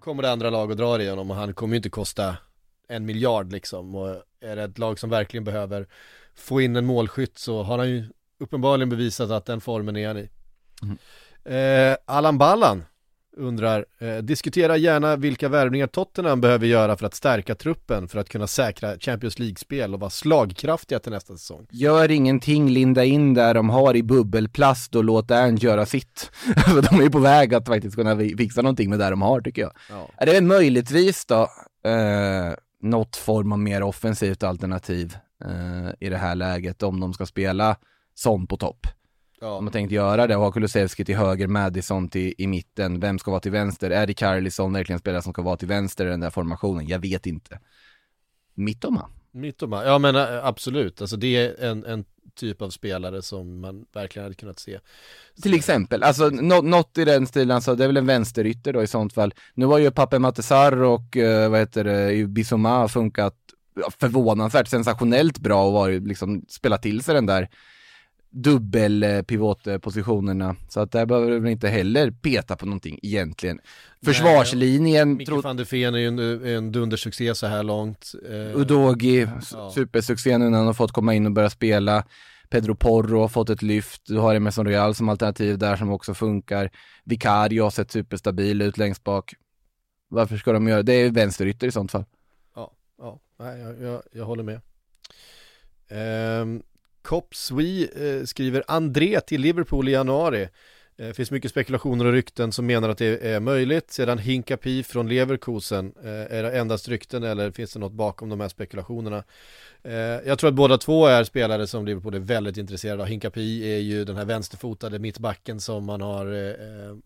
[0.00, 2.36] kommer det andra lag och drar i honom och han kommer ju inte kosta
[2.88, 5.86] en miljard liksom och är det ett lag som verkligen behöver
[6.34, 8.04] få in en målskytt så har han ju
[8.40, 10.28] uppenbarligen bevisat att den formen är han i.
[11.44, 12.84] Eh, Allan Ballan
[13.36, 18.28] undrar, eh, diskutera gärna vilka värvningar Tottenham behöver göra för att stärka truppen för att
[18.28, 21.66] kunna säkra Champions League-spel och vara slagkraftiga till nästa säsong.
[21.70, 26.30] Gör ingenting, linda in där de har i bubbelplast och låt Ernst göra sitt.
[26.66, 29.22] För de är ju på väg att faktiskt kunna fi- fixa någonting med det de
[29.22, 29.72] har tycker jag.
[29.90, 30.08] Ja.
[30.16, 31.42] Är det möjligtvis då
[31.84, 37.26] eh, något form av mer offensivt alternativ eh, i det här läget om de ska
[37.26, 37.76] spela
[38.14, 38.86] som på topp.
[39.40, 39.50] Ja.
[39.50, 43.18] Om man tänkt göra det och ha Kulusevski till höger, Madison till, i mitten, vem
[43.18, 43.90] ska vara till vänster?
[43.90, 46.88] Är det Carlisson verkligen spelare som ska vara till vänster i den där formationen?
[46.88, 47.60] Jag vet inte.
[48.54, 49.08] Mittoma?
[49.30, 52.04] Mittoma, ja men äh, absolut, alltså det är en, en
[52.34, 54.78] typ av spelare som man verkligen hade kunnat se.
[55.42, 58.86] Till exempel, alltså något i den stilen, alltså det är väl en vänsterytter då i
[58.86, 59.34] sånt fall.
[59.54, 63.34] Nu har ju Pape Matesar och eh, vad heter det, Bissoma funkat
[63.98, 67.48] förvånansvärt sensationellt bra och varit liksom spelat till sig den där
[68.30, 70.56] dubbel eh, pivotpositionerna.
[70.68, 73.60] Så att där behöver du väl inte heller peta på någonting egentligen.
[74.04, 78.12] Försvarslinjen, Micke tro, van der Ven är ju en, en dundersuccé så här långt.
[78.28, 79.70] Eh, Udogi, Ja.
[79.74, 82.04] supersuccé nu när han har fått komma in och börja spela.
[82.50, 86.14] Pedro Porro har fått ett lyft, du har Emerson Royal som alternativ där som också
[86.14, 86.70] funkar.
[87.04, 89.34] Vicario har sett superstabil ut längst bak.
[90.08, 90.92] Varför ska de göra det?
[90.92, 92.04] är vänsterytter i sånt fall.
[92.54, 94.60] Ja, ja nej, jag, jag, jag håller med.
[96.42, 96.62] Um,
[97.08, 100.48] Copswe eh, skriver André till Liverpool i januari.
[100.96, 103.90] Det finns mycket spekulationer och rykten som menar att det är möjligt.
[103.90, 108.40] Sedan Hinkapi från Leverkusen, eh, är det endast rykten eller finns det något bakom de
[108.40, 109.24] här spekulationerna?
[109.82, 113.08] Eh, jag tror att båda två är spelare som Liverpool är väldigt intresserade av.
[113.08, 116.96] Hinkapi är ju den här vänsterfotade mittbacken som man har eh, eh,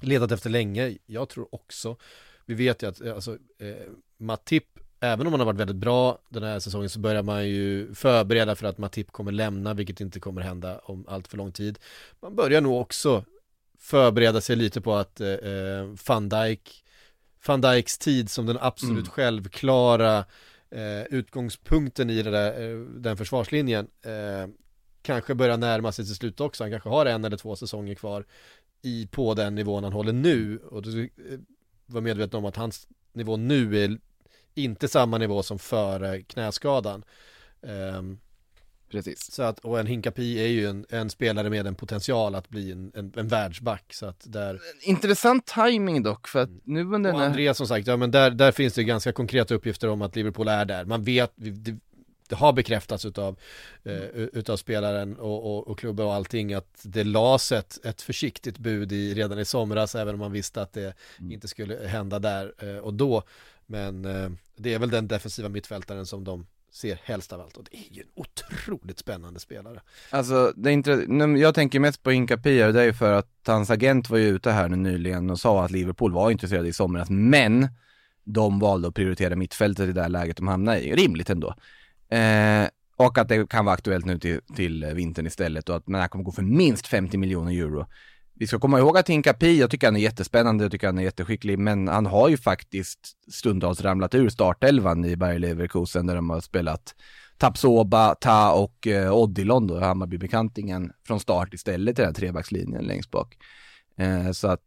[0.00, 0.96] letat efter länge.
[1.06, 1.96] Jag tror också,
[2.46, 6.18] vi vet ju att eh, alltså, eh, Matip Även om han har varit väldigt bra
[6.28, 10.20] den här säsongen så börjar man ju förbereda för att Matip kommer lämna, vilket inte
[10.20, 11.78] kommer hända om allt för lång tid.
[12.22, 13.24] Man börjar nog också
[13.78, 16.84] förbereda sig lite på att eh, eh, van Dijk,
[17.46, 19.10] van Dijks tid som den absolut Mm.
[19.10, 20.18] självklara
[20.70, 24.48] eh, utgångspunkten i där, eh, den försvarslinjen eh,
[25.02, 26.64] kanske börjar närma sig till slut också.
[26.64, 28.24] Han kanske har en eller två säsonger kvar
[28.82, 31.10] i, på den nivån han håller nu och du
[31.86, 33.98] var medveten om att hans nivå nu är
[34.54, 37.04] inte samma nivå som före knäskadan.
[37.66, 38.18] Ehm,
[38.90, 39.32] Precis.
[39.32, 42.72] så att, och en Hinkapi är ju en, en spelare med en potential att bli
[42.72, 43.94] en, en, en världsback.
[43.94, 47.26] Så att där, Intressant timing dock, för att nu under och den här...
[47.26, 50.48] André som sagt, ja men där, där finns det ganska konkreta uppgifter om att Liverpool
[50.48, 50.84] är där.
[50.84, 51.78] Man vet, det,
[52.30, 53.36] det har bekräftats utav,
[53.84, 58.58] eh, utav spelaren och, och, och klubben och allting att det lades ett, ett försiktigt
[58.58, 60.94] bud i, redan i somras även om man visste att det
[61.30, 63.22] inte skulle hända där eh, och då.
[63.66, 67.64] Men eh, det är väl den defensiva mittfältaren som de ser helst av allt och
[67.70, 69.80] det är ju en otroligt spännande spelare.
[70.10, 70.90] Alltså, det är inte,
[71.40, 74.26] jag tänker mest på Hinkapi och det är ju för att hans agent var ju
[74.26, 77.68] ute här nu nyligen och sa att Liverpool var intresserade i somras, men
[78.24, 80.96] de valde att prioritera mittfältet i det här läget de hamnade i.
[80.96, 81.54] Rimligt ändå.
[82.10, 85.94] Eh, och att det kan vara aktuellt nu till, till vintern istället och att den
[85.94, 87.86] här kommer gå för minst 50 miljoner euro.
[88.34, 91.02] Vi ska komma ihåg att Hinkapi, jag tycker han är jättespännande, jag tycker han är
[91.02, 96.30] jätteskicklig, men han har ju faktiskt stundtals ramlat ur startelvan i Bayer Leverkusen där de
[96.30, 96.94] har spelat
[97.38, 103.10] Tapsoba, Ta och eh, Odilon då, Hammarbybekantingen, från start istället i den här trebackslinjen längst
[103.10, 103.36] bak.
[103.98, 104.64] Eh, så att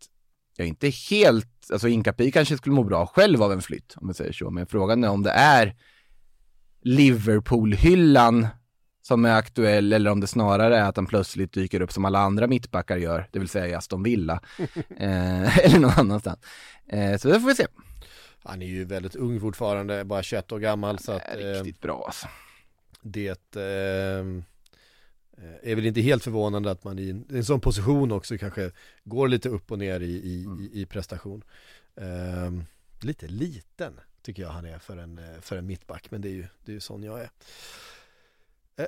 [0.57, 4.07] jag är inte helt, alltså Inkapi kanske skulle må bra själv av en flytt, om
[4.07, 5.75] vi säger så, men frågan är om det är
[6.83, 8.47] Liverpool-hyllan
[9.01, 12.19] som är aktuell eller om det snarare är att han plötsligt dyker upp som alla
[12.19, 14.41] andra mittbackar gör, det vill säga i Aston Villa,
[14.97, 16.39] eh, eller någon annanstans.
[16.87, 17.67] Eh, så det får vi se.
[18.43, 21.63] Han är ju väldigt ung fortfarande, bara 21 år gammal så att Det är eh,
[21.63, 22.27] riktigt bra alltså.
[23.01, 24.25] det eh,
[25.71, 28.71] är väl inte helt förvånande att man i en, i en sån position också kanske
[29.03, 31.43] går lite upp och ner i, i, i, i prestation.
[31.95, 32.51] Eh,
[33.01, 36.33] lite liten tycker jag han är för en, eh, för en mittback, men det är
[36.33, 37.29] ju, det är ju sån jag är.
[38.77, 38.85] Eh,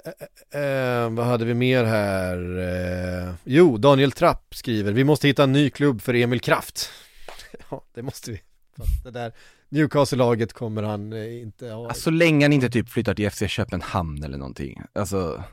[0.51, 2.57] eh, eh, vad hade vi mer här?
[3.27, 6.89] Eh, jo, Daniel Trapp skriver, vi måste hitta en ny klubb för Emil Kraft.
[7.69, 8.41] ja, det måste vi.
[9.03, 9.33] Det där
[9.69, 11.87] Newcastle-laget kommer han eh, inte ha.
[11.87, 14.81] Alltså, så länge han inte typ flyttar till FC Köpenhamn eller någonting.
[14.93, 15.43] Alltså,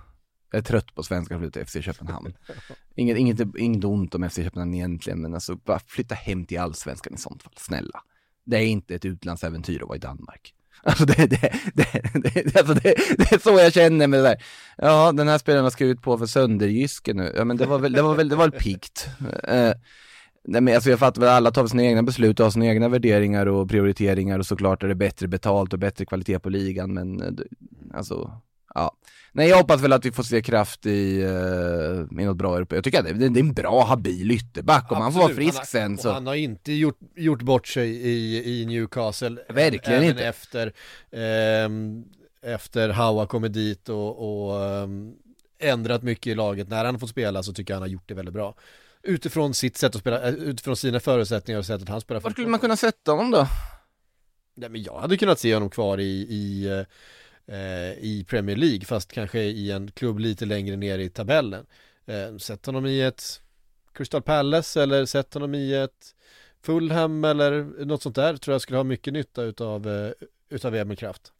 [0.50, 2.34] jag är trött på svenskar som flyttar till FC Köpenhamn.
[2.94, 7.14] Inget, inget, inget ont om FC Köpenhamn egentligen, men alltså bara flytta hem till allsvenskan
[7.14, 8.02] i sånt fall, snälla.
[8.44, 10.54] Det är inte ett utlandsäventyr att vara i Danmark.
[10.84, 14.42] Alltså det, det, det, det, alltså det, det är så jag känner med det där.
[14.76, 17.32] Ja, den här spelaren ska ut på för Sönderjyske nu.
[17.36, 19.08] Ja, men det var väl, det var väl, det var väl piggt.
[19.44, 19.72] Eh,
[20.44, 22.88] nej, men alltså jag fattar väl, alla tar sina egna beslut och har sina egna
[22.88, 27.22] värderingar och prioriteringar och såklart är det bättre betalt och bättre kvalitet på ligan, men
[27.22, 27.44] eh,
[27.94, 28.40] alltså,
[28.74, 28.96] ja.
[29.34, 32.74] Nej, jag hoppas väl att vi får se kraft i, uh, i något bra Europa.
[32.74, 34.92] Jag tycker att det, det är en bra, habil ytterback.
[34.92, 36.12] Om han får vara frisk han, sen så.
[36.12, 39.42] Han har inte gjort, gjort bort sig i, i Newcastle.
[39.48, 40.26] Verkligen även inte.
[40.26, 40.72] efter,
[41.12, 42.04] ehm,
[42.42, 45.12] efter Hawa kommer dit och, och ehm,
[45.58, 46.68] ändrat mycket i laget.
[46.68, 48.54] När han får spela så tycker jag han har gjort det väldigt bra.
[49.02, 52.48] Utifrån sitt sätt att spela, eh, utifrån sina förutsättningar och sättet han spelar Var skulle
[52.48, 53.46] man kunna sätta honom då?
[54.54, 56.84] Nej, men jag hade kunnat se honom kvar i, i, eh,
[58.00, 61.66] i Premier League fast kanske i en klubb lite längre ner i tabellen.
[62.06, 63.22] Eh, sätt honom i ett
[63.92, 66.14] Crystal Palace eller sätt honom i ett
[66.62, 70.12] Fulham eller något sånt där tror jag skulle ha mycket nytta utav, eh,
[70.48, 71.32] utav Emil Kraft.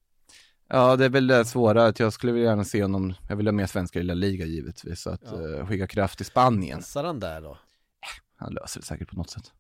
[0.69, 3.47] Ja, det är väl det svåra att jag skulle vilja gärna se honom, jag vill
[3.47, 5.59] ha mer svenskar i La Liga givetvis, så att Ja.
[5.59, 6.79] eh, skicka kraft till Spanien.
[6.79, 7.59] Passar han där då?
[8.37, 9.53] Han löser det säkert på något sätt.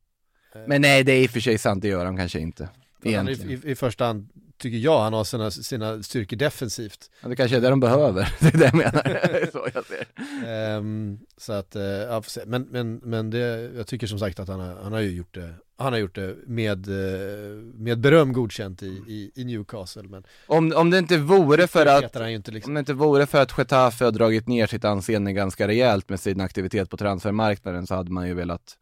[0.54, 2.68] Eh, Men nej, det är i och för sig sant, det gör han kanske inte.
[3.04, 4.28] han är i, i, I första hand
[4.62, 7.10] tycker jag han har sina, sina styrkor defensivt.
[7.22, 9.50] Ja, det kanske är det de behöver, det är det jag menar.
[9.52, 10.06] Så jag ser.
[10.46, 14.60] Ehm, så att, eh, ja, men, men, men det, jag tycker som sagt att han
[14.60, 18.82] har, han har ju gjort det, han har gjort det med, eh, med beröm godkänt
[18.82, 20.02] i, i, i Newcastle.
[20.02, 22.14] Men Om, om det inte vore för att
[22.48, 22.70] liksom.
[22.70, 26.20] Om det inte vore för att Getafe har dragit ner sitt anseende ganska rejält med
[26.20, 28.78] sin aktivitet på transfermarknaden så hade man ju velat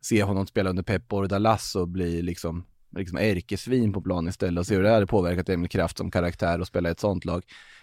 [0.00, 4.66] se honom spela under Pep Bordalas och bli liksom, liksom ärkesvin på plan istället och
[4.66, 7.42] se hur det hade påverkat Emil Kraft som karaktär och spela i ett sånt lag.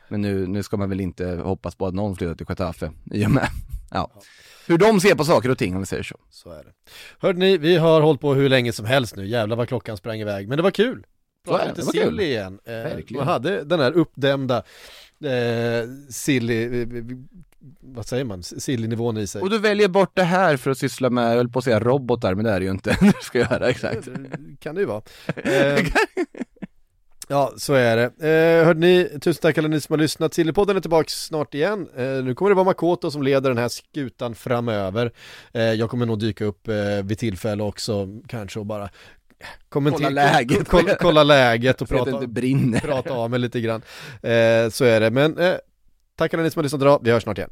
[0.09, 3.25] Men nu, nu ska man väl inte hoppas på att någon flyttar till Getafe i
[3.25, 3.49] och med,
[3.91, 4.11] ja.
[4.67, 6.15] Hur de ser på saker och ting om vi säger så.
[6.29, 6.73] Så är det.
[7.19, 10.19] Hörde ni, vi har hållit på hur länge som helst nu, jävlar vad klockan sprang
[10.19, 11.05] iväg, men det var kul.
[11.47, 12.59] Så är Prata det, lite det var sill igen.
[12.65, 13.25] Eh, Verkligen.
[13.25, 14.63] man hade den här uppdämda
[15.23, 16.87] eh, silly, eh,
[17.81, 19.41] vad säger man, silly-nivån i sig.
[19.41, 21.79] Och du väljer bort det här för att syssla med, jag höll på att säga
[21.79, 24.05] robotar, men det är det ju inte du ska göra exakt.
[24.05, 25.01] Det kan det ju vara.
[25.35, 25.85] Eh,
[27.27, 28.27] ja, så är det.
[28.29, 30.33] Eh, hörde ni, tusen tack alla ni som har lyssnat.
[30.33, 31.87] Sillypodden är tillbaka snart igen.
[31.97, 35.11] Eh, nu kommer det vara Makoto som leder den här skutan framöver.
[35.53, 38.89] Eh, jag kommer nog dyka upp eh, vid tillfälle också, kanske och bara
[39.69, 40.67] kommentera, Kolla läget.
[40.69, 42.21] kolla, kolla läget och prata,
[42.81, 43.81] prata av mig lite grann.
[44.21, 45.55] Eh, så är det, men eh,
[46.19, 46.99] tack alla ni som har lyssnat idag.
[47.03, 47.49] Vi hörs snart igen.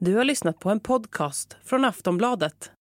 [0.00, 2.72] Du har lyssnat på en podcast från Aftonbladet.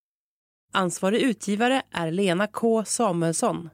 [0.73, 3.69] Ansvarig utgivare är Lena K Samuelsson.